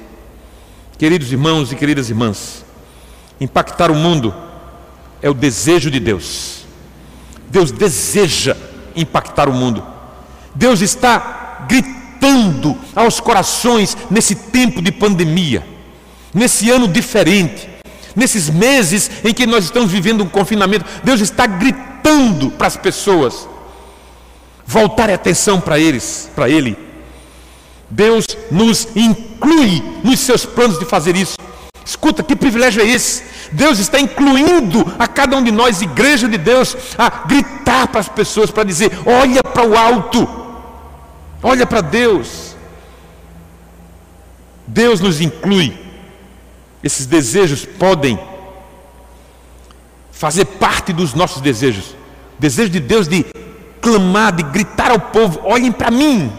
Queridos 0.97 1.31
irmãos 1.31 1.71
e 1.71 1.75
queridas 1.75 2.09
irmãs, 2.09 2.63
impactar 3.39 3.91
o 3.91 3.95
mundo 3.95 4.33
é 5.21 5.29
o 5.29 5.33
desejo 5.33 5.89
de 5.89 5.99
Deus. 5.99 6.65
Deus 7.49 7.71
deseja 7.71 8.55
impactar 8.95 9.49
o 9.49 9.53
mundo. 9.53 9.83
Deus 10.55 10.81
está 10.81 11.65
gritando 11.67 12.77
aos 12.95 13.19
corações 13.19 13.97
nesse 14.09 14.35
tempo 14.35 14.81
de 14.81 14.91
pandemia, 14.91 15.65
nesse 16.33 16.69
ano 16.69 16.87
diferente 16.87 17.73
nesses 18.15 18.49
meses 18.49 19.09
em 19.23 19.33
que 19.33 19.45
nós 19.45 19.65
estamos 19.65 19.91
vivendo 19.91 20.23
um 20.23 20.29
confinamento, 20.29 20.85
Deus 21.03 21.19
está 21.19 21.47
gritando 21.47 22.51
para 22.51 22.67
as 22.67 22.77
pessoas 22.77 23.47
voltarem 24.65 25.15
atenção 25.15 25.59
para 25.59 25.79
eles, 25.79 26.29
para 26.35 26.49
Ele. 26.49 26.77
Deus 27.89 28.25
nos 28.49 28.87
inclui 28.95 29.83
nos 30.03 30.19
seus 30.19 30.45
planos 30.45 30.79
de 30.79 30.85
fazer 30.85 31.15
isso. 31.15 31.37
Escuta, 31.85 32.23
que 32.23 32.35
privilégio 32.35 32.81
é 32.81 32.87
esse? 32.87 33.23
Deus 33.51 33.77
está 33.77 33.99
incluindo 33.99 34.85
a 34.97 35.07
cada 35.07 35.37
um 35.37 35.43
de 35.43 35.51
nós, 35.51 35.81
igreja 35.81 36.27
de 36.27 36.37
Deus, 36.37 36.75
a 36.97 37.09
gritar 37.27 37.62
para 37.87 37.99
as 37.99 38.09
pessoas, 38.09 38.51
para 38.51 38.63
dizer: 38.63 38.91
olha 39.05 39.43
para 39.43 39.67
o 39.67 39.77
alto, 39.77 40.27
olha 41.41 41.65
para 41.65 41.81
Deus. 41.81 42.55
Deus 44.65 44.99
nos 44.99 45.19
inclui 45.19 45.83
esses 46.83 47.05
desejos 47.05 47.65
podem 47.65 48.19
fazer 50.11 50.45
parte 50.45 50.91
dos 50.91 51.13
nossos 51.13 51.41
desejos. 51.41 51.95
Desejo 52.37 52.69
de 52.69 52.79
Deus 52.81 53.07
de 53.07 53.25
clamar, 53.81 54.33
de 54.33 54.43
gritar 54.43 54.91
ao 54.91 54.99
povo: 54.99 55.39
olhem 55.45 55.71
para 55.71 55.89
mim. 55.89 56.31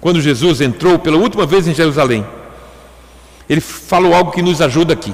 Quando 0.00 0.20
Jesus 0.20 0.60
entrou 0.60 0.98
pela 0.98 1.16
última 1.16 1.44
vez 1.44 1.66
em 1.66 1.74
Jerusalém, 1.74 2.24
ele 3.48 3.60
falou 3.60 4.14
algo 4.14 4.30
que 4.30 4.40
nos 4.40 4.62
ajuda 4.62 4.94
aqui. 4.94 5.12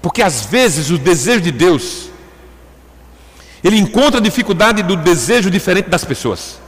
Porque 0.00 0.22
às 0.22 0.46
vezes 0.46 0.90
o 0.90 0.98
desejo 0.98 1.42
de 1.42 1.52
Deus, 1.52 2.08
ele 3.62 3.78
encontra 3.78 4.18
a 4.18 4.22
dificuldade 4.22 4.82
do 4.82 4.96
desejo 4.96 5.50
diferente 5.50 5.88
das 5.88 6.04
pessoas. 6.04 6.58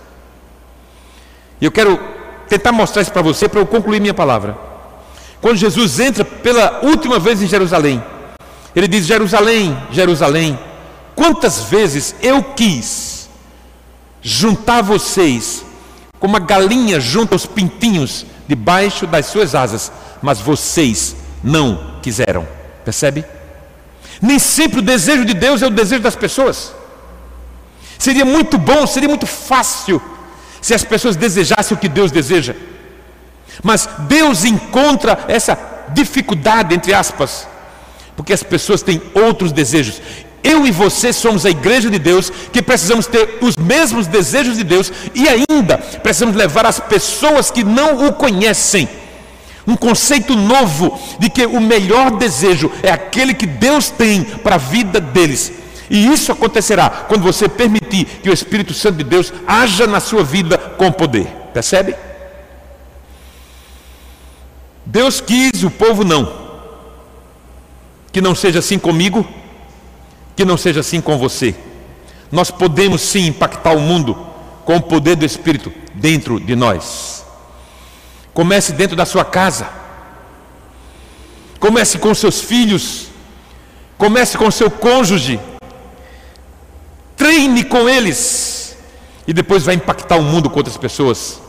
E 1.60 1.64
eu 1.64 1.72
quero 1.72 1.98
tentar 2.48 2.72
mostrar 2.72 3.02
isso 3.02 3.12
para 3.12 3.22
você 3.22 3.48
para 3.48 3.60
eu 3.60 3.66
concluir 3.66 4.00
minha 4.00 4.14
palavra. 4.14 4.56
Quando 5.40 5.56
Jesus 5.56 5.98
entra 6.00 6.24
pela 6.24 6.80
última 6.82 7.18
vez 7.18 7.42
em 7.42 7.46
Jerusalém, 7.46 8.02
ele 8.74 8.88
diz: 8.88 9.06
Jerusalém, 9.06 9.76
Jerusalém, 9.90 10.58
quantas 11.14 11.64
vezes 11.64 12.14
eu 12.22 12.42
quis 12.42 13.28
juntar 14.22 14.82
vocês 14.82 15.64
como 16.18 16.36
a 16.36 16.40
galinha 16.40 16.98
junta 16.98 17.36
os 17.36 17.44
pintinhos 17.44 18.24
debaixo 18.48 19.06
das 19.06 19.26
suas 19.26 19.54
asas, 19.54 19.92
mas 20.22 20.40
vocês 20.40 21.14
não 21.42 21.98
quiseram. 22.00 22.46
Percebe? 22.84 23.24
Nem 24.22 24.38
sempre 24.38 24.78
o 24.78 24.82
desejo 24.82 25.24
de 25.24 25.34
Deus 25.34 25.60
é 25.60 25.66
o 25.66 25.70
desejo 25.70 26.02
das 26.02 26.16
pessoas. 26.16 26.72
Seria 27.98 28.24
muito 28.24 28.58
bom, 28.58 28.86
seria 28.86 29.08
muito 29.08 29.26
fácil 29.26 30.00
se 30.60 30.74
as 30.74 30.84
pessoas 30.84 31.16
desejassem 31.16 31.76
o 31.76 31.80
que 31.80 31.88
Deus 31.88 32.10
deseja. 32.10 32.54
Mas 33.62 33.88
Deus 34.00 34.44
encontra 34.44 35.24
essa 35.28 35.58
dificuldade, 35.92 36.74
entre 36.74 36.92
aspas, 36.92 37.46
porque 38.16 38.32
as 38.32 38.42
pessoas 38.42 38.82
têm 38.82 39.00
outros 39.14 39.52
desejos. 39.52 40.00
Eu 40.42 40.66
e 40.66 40.70
você 40.70 41.12
somos 41.12 41.46
a 41.46 41.50
igreja 41.50 41.88
de 41.88 41.98
Deus 41.98 42.30
que 42.52 42.60
precisamos 42.60 43.06
ter 43.06 43.38
os 43.40 43.56
mesmos 43.56 44.06
desejos 44.06 44.56
de 44.56 44.64
Deus 44.64 44.92
e 45.14 45.26
ainda 45.28 45.78
precisamos 45.78 46.36
levar 46.36 46.66
as 46.66 46.78
pessoas 46.78 47.50
que 47.50 47.64
não 47.64 48.06
o 48.06 48.12
conhecem 48.12 48.88
um 49.66 49.76
conceito 49.76 50.36
novo 50.36 50.98
de 51.18 51.30
que 51.30 51.46
o 51.46 51.60
melhor 51.60 52.10
desejo 52.12 52.70
é 52.82 52.90
aquele 52.90 53.32
que 53.32 53.46
Deus 53.46 53.90
tem 53.90 54.22
para 54.22 54.56
a 54.56 54.58
vida 54.58 55.00
deles. 55.00 55.52
E 55.90 56.06
isso 56.06 56.32
acontecerá 56.32 56.88
quando 56.88 57.22
você 57.22 57.48
permitir 57.48 58.04
que 58.22 58.30
o 58.30 58.32
Espírito 58.32 58.72
Santo 58.72 58.98
de 58.98 59.04
Deus 59.04 59.32
haja 59.46 59.86
na 59.86 60.00
sua 60.00 60.22
vida 60.24 60.56
com 60.56 60.90
poder. 60.90 61.26
Percebe? 61.52 61.94
Deus 64.86 65.20
quis, 65.20 65.62
o 65.62 65.70
povo 65.70 66.04
não. 66.04 66.44
Que 68.12 68.20
não 68.20 68.34
seja 68.34 68.60
assim 68.60 68.78
comigo, 68.78 69.26
que 70.36 70.44
não 70.44 70.56
seja 70.56 70.80
assim 70.80 71.00
com 71.00 71.18
você. 71.18 71.54
Nós 72.30 72.50
podemos 72.50 73.00
sim 73.00 73.26
impactar 73.26 73.72
o 73.72 73.80
mundo 73.80 74.16
com 74.64 74.76
o 74.76 74.82
poder 74.82 75.16
do 75.16 75.24
Espírito 75.24 75.72
dentro 75.94 76.40
de 76.40 76.56
nós. 76.56 77.24
Comece 78.32 78.72
dentro 78.72 78.96
da 78.96 79.06
sua 79.06 79.24
casa. 79.24 79.68
Comece 81.60 81.98
com 81.98 82.12
seus 82.14 82.40
filhos. 82.40 83.06
Comece 83.96 84.36
com 84.36 84.50
seu 84.50 84.70
cônjuge. 84.70 85.38
Com 87.74 87.88
eles. 87.88 88.76
E 89.26 89.32
depois 89.32 89.64
vai 89.64 89.74
impactar 89.74 90.14
o 90.14 90.22
mundo 90.22 90.48
com 90.48 90.58
outras 90.58 90.76
pessoas. 90.76 91.40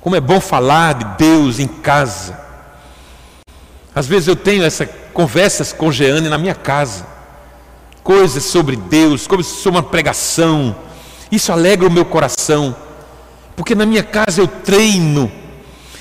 Como 0.00 0.14
é 0.14 0.20
bom 0.20 0.40
falar 0.40 0.94
de 0.94 1.04
Deus 1.18 1.58
em 1.58 1.66
casa. 1.66 2.38
Às 3.92 4.06
vezes 4.06 4.28
eu 4.28 4.36
tenho 4.36 4.62
essas 4.62 4.88
conversas 5.12 5.72
com 5.72 5.90
Jeane 5.90 6.28
na 6.28 6.38
minha 6.38 6.54
casa. 6.54 7.04
Coisas 8.04 8.44
sobre 8.44 8.76
Deus, 8.76 9.26
coisas 9.26 9.48
sobre 9.48 9.80
uma 9.80 9.82
pregação. 9.82 10.76
Isso 11.28 11.50
alegra 11.50 11.88
o 11.88 11.90
meu 11.90 12.04
coração. 12.04 12.76
Porque 13.56 13.74
na 13.74 13.84
minha 13.84 14.04
casa 14.04 14.40
eu 14.40 14.46
treino. 14.46 15.28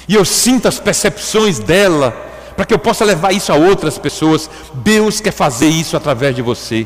E 0.08 0.14
eu 0.14 0.24
sinto 0.24 0.68
as 0.68 0.80
percepções 0.80 1.58
dela. 1.58 2.12
Para 2.56 2.64
que 2.64 2.76
eu 2.76 2.80
possa 2.80 3.04
levar 3.04 3.32
isso 3.32 3.52
a 3.52 3.56
outras 3.56 3.98
pessoas. 3.98 4.48
Deus 4.72 5.20
quer 5.20 5.34
fazer 5.34 5.68
isso 5.68 5.98
através 5.98 6.36
de 6.36 6.44
você. 6.44 6.86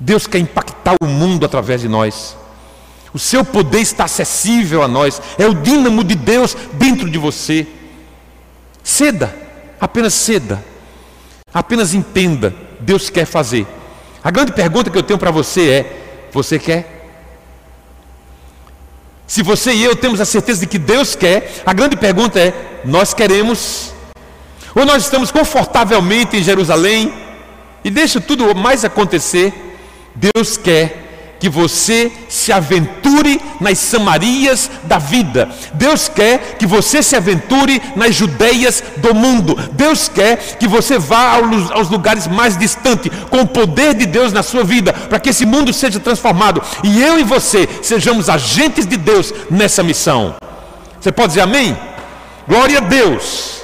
Deus 0.00 0.26
quer 0.26 0.38
impactar 0.38 0.94
o 1.02 1.06
mundo 1.06 1.44
através 1.44 1.82
de 1.82 1.88
nós. 1.88 2.34
O 3.12 3.18
seu 3.18 3.44
poder 3.44 3.80
está 3.80 4.04
acessível 4.04 4.82
a 4.82 4.88
nós. 4.88 5.20
É 5.38 5.46
o 5.46 5.54
dínamo 5.54 6.02
de 6.02 6.14
Deus 6.14 6.56
dentro 6.72 7.10
de 7.10 7.18
você. 7.18 7.66
Ceda, 8.82 9.36
apenas 9.78 10.14
ceda. 10.14 10.64
Apenas 11.52 11.92
entenda. 11.92 12.54
Deus 12.80 13.10
quer 13.10 13.26
fazer. 13.26 13.66
A 14.24 14.30
grande 14.30 14.52
pergunta 14.52 14.90
que 14.90 14.96
eu 14.96 15.02
tenho 15.02 15.18
para 15.18 15.30
você 15.30 15.68
é: 15.68 16.28
você 16.32 16.58
quer? 16.58 16.96
Se 19.26 19.42
você 19.42 19.72
e 19.72 19.84
eu 19.84 19.94
temos 19.94 20.20
a 20.20 20.24
certeza 20.24 20.60
de 20.60 20.66
que 20.66 20.78
Deus 20.78 21.14
quer, 21.14 21.62
a 21.66 21.72
grande 21.72 21.96
pergunta 21.96 22.40
é: 22.40 22.80
nós 22.84 23.12
queremos? 23.12 23.92
Ou 24.74 24.86
nós 24.86 25.02
estamos 25.02 25.30
confortavelmente 25.30 26.36
em 26.36 26.42
Jerusalém 26.42 27.12
e 27.84 27.90
deixa 27.90 28.20
tudo 28.20 28.54
mais 28.54 28.84
acontecer? 28.84 29.69
Deus 30.14 30.56
quer 30.56 31.10
que 31.40 31.48
você 31.48 32.12
se 32.28 32.52
aventure 32.52 33.40
nas 33.58 33.78
Samarias 33.78 34.70
da 34.84 34.98
vida. 34.98 35.48
Deus 35.72 36.06
quer 36.08 36.56
que 36.58 36.66
você 36.66 37.02
se 37.02 37.16
aventure 37.16 37.80
nas 37.96 38.14
Judeias 38.14 38.84
do 38.98 39.14
mundo. 39.14 39.56
Deus 39.72 40.08
quer 40.08 40.36
que 40.58 40.68
você 40.68 40.98
vá 40.98 41.40
aos 41.72 41.88
lugares 41.88 42.28
mais 42.28 42.58
distantes, 42.58 43.10
com 43.30 43.40
o 43.40 43.48
poder 43.48 43.94
de 43.94 44.04
Deus 44.04 44.34
na 44.34 44.42
sua 44.42 44.62
vida, 44.62 44.92
para 44.92 45.18
que 45.18 45.30
esse 45.30 45.46
mundo 45.46 45.72
seja 45.72 45.98
transformado 45.98 46.62
e 46.84 47.00
eu 47.02 47.18
e 47.18 47.24
você 47.24 47.66
sejamos 47.82 48.28
agentes 48.28 48.86
de 48.86 48.98
Deus 48.98 49.32
nessa 49.50 49.82
missão. 49.82 50.34
Você 51.00 51.10
pode 51.10 51.28
dizer 51.28 51.40
amém? 51.40 51.76
Glória 52.46 52.78
a 52.78 52.82
Deus. 52.82 53.62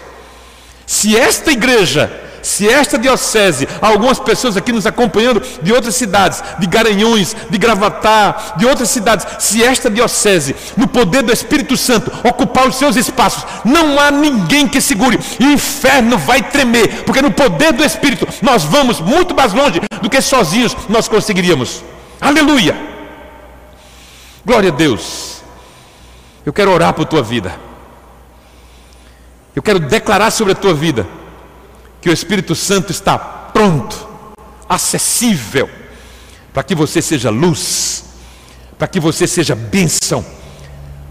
Se 0.87 1.15
esta 1.15 1.53
igreja 1.53 2.26
Se 2.47 2.69
esta 2.69 2.97
diocese, 2.97 3.67
algumas 3.83 4.21
pessoas 4.21 4.57
aqui 4.57 4.71
nos 4.71 4.87
acompanhando 4.87 5.43
de 5.61 5.73
outras 5.73 5.97
cidades, 5.97 6.45
de 6.61 6.67
Garanhões, 6.69 7.35
de 7.51 7.59
Gravatar, 7.59 8.55
de 8.57 8.65
outras 8.65 8.89
cidades, 8.89 9.27
se 9.41 9.65
esta 9.65 9.91
diocese, 9.91 10.55
no 10.77 10.87
poder 10.87 11.25
do 11.25 11.33
Espírito 11.33 11.77
Santo, 11.77 12.09
ocupar 12.23 12.69
os 12.69 12.77
seus 12.77 12.95
espaços, 12.95 13.45
não 13.65 13.99
há 13.99 14.13
ninguém 14.13 14.69
que 14.69 14.81
segure, 14.81 15.19
e 15.41 15.45
o 15.45 15.51
inferno 15.51 16.17
vai 16.19 16.41
tremer, 16.41 17.03
porque 17.03 17.21
no 17.21 17.33
poder 17.33 17.73
do 17.73 17.83
Espírito 17.83 18.29
nós 18.41 18.63
vamos 18.63 19.01
muito 19.01 19.35
mais 19.35 19.53
longe 19.53 19.81
do 20.01 20.09
que 20.09 20.21
sozinhos 20.21 20.77
nós 20.89 21.09
conseguiríamos. 21.09 21.83
Aleluia! 22.21 22.77
Glória 24.45 24.71
a 24.71 24.73
Deus. 24.73 25.43
Eu 26.45 26.53
quero 26.53 26.71
orar 26.71 26.95
por 26.95 27.07
tua 27.07 27.25
vida. 27.25 27.53
Eu 29.53 29.63
quero 29.65 29.81
declarar 29.81 30.31
sobre 30.31 30.53
a 30.53 30.57
tua 30.57 30.73
vida 30.73 31.05
que 32.01 32.09
o 32.09 32.13
Espírito 32.13 32.55
Santo 32.55 32.91
está 32.93 33.19
pronto, 33.19 34.09
acessível, 34.69 35.69
para 36.53 36.63
que 36.63 36.75
você 36.75 37.01
seja 37.03 37.31
luz, 37.31 38.05
para 38.79 38.87
que 38.87 39.01
você 39.01 39.27
seja 39.27 39.55
bênção, 39.55 40.25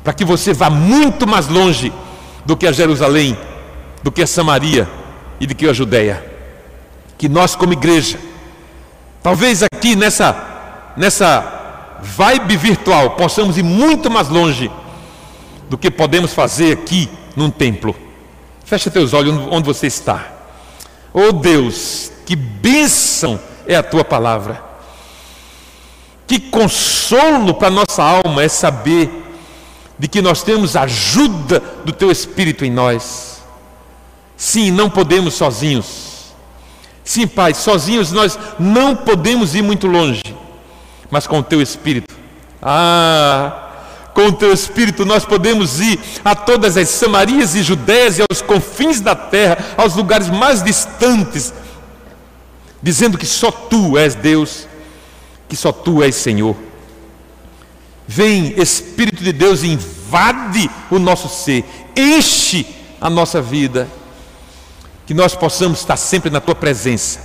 para 0.04 0.14
que 0.14 0.24
você 0.24 0.54
vá 0.54 0.70
muito 0.70 1.28
mais 1.28 1.48
longe 1.48 1.92
do 2.46 2.56
que 2.56 2.68
a 2.68 2.72
Jerusalém, 2.72 3.38
do 4.04 4.12
que 4.12 4.22
a 4.22 4.28
Samaria 4.28 4.88
e 5.40 5.48
do 5.48 5.56
que 5.56 5.68
a 5.68 5.74
Judéia. 5.74 6.24
Que 7.18 7.28
nós, 7.28 7.56
como 7.56 7.74
igreja, 7.74 8.20
talvez 9.24 9.64
aqui 9.64 9.96
nessa, 9.96 10.94
nessa 10.96 12.00
vibe 12.02 12.58
virtual, 12.58 13.12
possamos 13.12 13.58
ir 13.58 13.64
muito 13.64 14.12
mais 14.12 14.30
longe 14.30 14.70
do 15.70 15.78
que 15.78 15.90
podemos 15.90 16.34
fazer 16.34 16.74
aqui 16.74 17.10
num 17.36 17.50
templo. 17.50 17.96
Fecha 18.64 18.92
teus 18.92 19.14
olhos 19.14 19.36
onde 19.50 19.66
você 19.66 19.88
está. 19.88 20.35
Oh 21.18 21.32
Deus, 21.32 22.12
que 22.26 22.36
bênção 22.36 23.40
é 23.66 23.74
a 23.74 23.82
tua 23.82 24.04
palavra. 24.04 24.62
Que 26.28 26.42
consolo 26.42 27.54
para 27.54 27.70
nossa 27.70 28.04
alma 28.04 28.44
é 28.44 28.50
saber 28.50 29.24
de 29.98 30.10
que 30.10 30.22
nós 30.22 30.44
temos 30.44 30.76
ajuda 30.76 31.62
do 31.86 31.94
teu 31.94 32.12
Espírito 32.12 32.66
em 32.66 32.70
nós. 32.70 33.42
Sim, 34.36 34.72
não 34.72 34.90
podemos 34.90 35.36
sozinhos. 35.36 36.34
Sim, 37.02 37.28
Pai, 37.28 37.54
sozinhos 37.54 38.12
nós 38.12 38.38
não 38.60 38.94
podemos 38.94 39.56
ir 39.56 39.62
muito 39.62 39.88
longe, 39.88 40.22
mas 41.10 41.26
com 41.26 41.40
o 41.40 41.44
teu 41.44 41.62
Espírito. 41.62 42.14
Ah, 42.62 43.65
com 44.16 44.28
o 44.28 44.32
teu 44.32 44.54
Espírito 44.54 45.06
nós 45.06 45.26
podemos 45.26 45.82
ir 45.82 46.00
a 46.24 46.34
todas 46.34 46.78
as 46.78 46.88
Samarias 46.88 47.54
e 47.54 47.62
Judéias 47.62 48.18
e 48.18 48.22
aos 48.22 48.42
confins 48.42 49.02
da 49.02 49.14
terra, 49.14 49.58
aos 49.76 49.94
lugares 49.94 50.30
mais 50.30 50.64
distantes, 50.64 51.54
dizendo 52.82 53.18
que 53.18 53.26
só 53.26 53.52
tu 53.52 53.98
és 53.98 54.16
Deus, 54.16 54.70
que 55.50 55.56
só 55.58 55.74
tu 55.74 56.02
és 56.02 56.16
Senhor. 56.16 56.56
Vem, 58.08 58.54
Espírito 58.58 59.22
de 59.22 59.34
Deus, 59.34 59.64
invade 59.64 60.72
o 60.90 60.98
nosso 60.98 61.28
ser, 61.28 61.66
enche 61.94 62.66
a 63.02 63.10
nossa 63.10 63.42
vida, 63.42 63.86
que 65.06 65.14
nós 65.14 65.36
possamos 65.36 65.80
estar 65.80 65.98
sempre 65.98 66.30
na 66.30 66.40
tua 66.40 66.56
presença, 66.56 67.20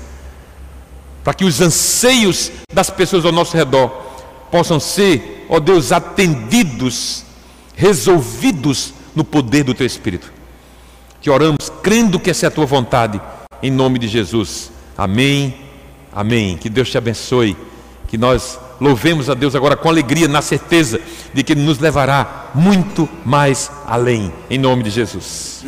para 1.22 1.34
que 1.34 1.44
os 1.44 1.60
anseios 1.60 2.50
das 2.72 2.90
pessoas 2.90 3.24
ao 3.24 3.30
nosso 3.30 3.56
redor 3.56 4.09
possam 4.50 4.80
ser, 4.80 5.46
ó 5.48 5.60
Deus, 5.60 5.92
atendidos, 5.92 7.24
resolvidos 7.74 8.92
no 9.14 9.24
poder 9.24 9.64
do 9.64 9.74
Teu 9.74 9.86
Espírito. 9.86 10.32
Que 11.20 11.30
oramos 11.30 11.70
crendo 11.82 12.18
que 12.18 12.30
essa 12.30 12.46
é 12.46 12.48
a 12.48 12.50
Tua 12.50 12.66
vontade, 12.66 13.20
em 13.62 13.70
nome 13.70 13.98
de 13.98 14.08
Jesus. 14.08 14.70
Amém, 14.96 15.54
amém. 16.12 16.56
Que 16.56 16.68
Deus 16.68 16.90
te 16.90 16.98
abençoe, 16.98 17.56
que 18.08 18.18
nós 18.18 18.58
louvemos 18.80 19.28
a 19.28 19.34
Deus 19.34 19.54
agora 19.54 19.76
com 19.76 19.88
alegria, 19.88 20.26
na 20.26 20.42
certeza 20.42 21.00
de 21.32 21.42
que 21.42 21.52
Ele 21.52 21.62
nos 21.62 21.78
levará 21.78 22.50
muito 22.54 23.08
mais 23.24 23.70
além, 23.86 24.32
em 24.48 24.58
nome 24.58 24.82
de 24.82 24.90
Jesus. 24.90 25.64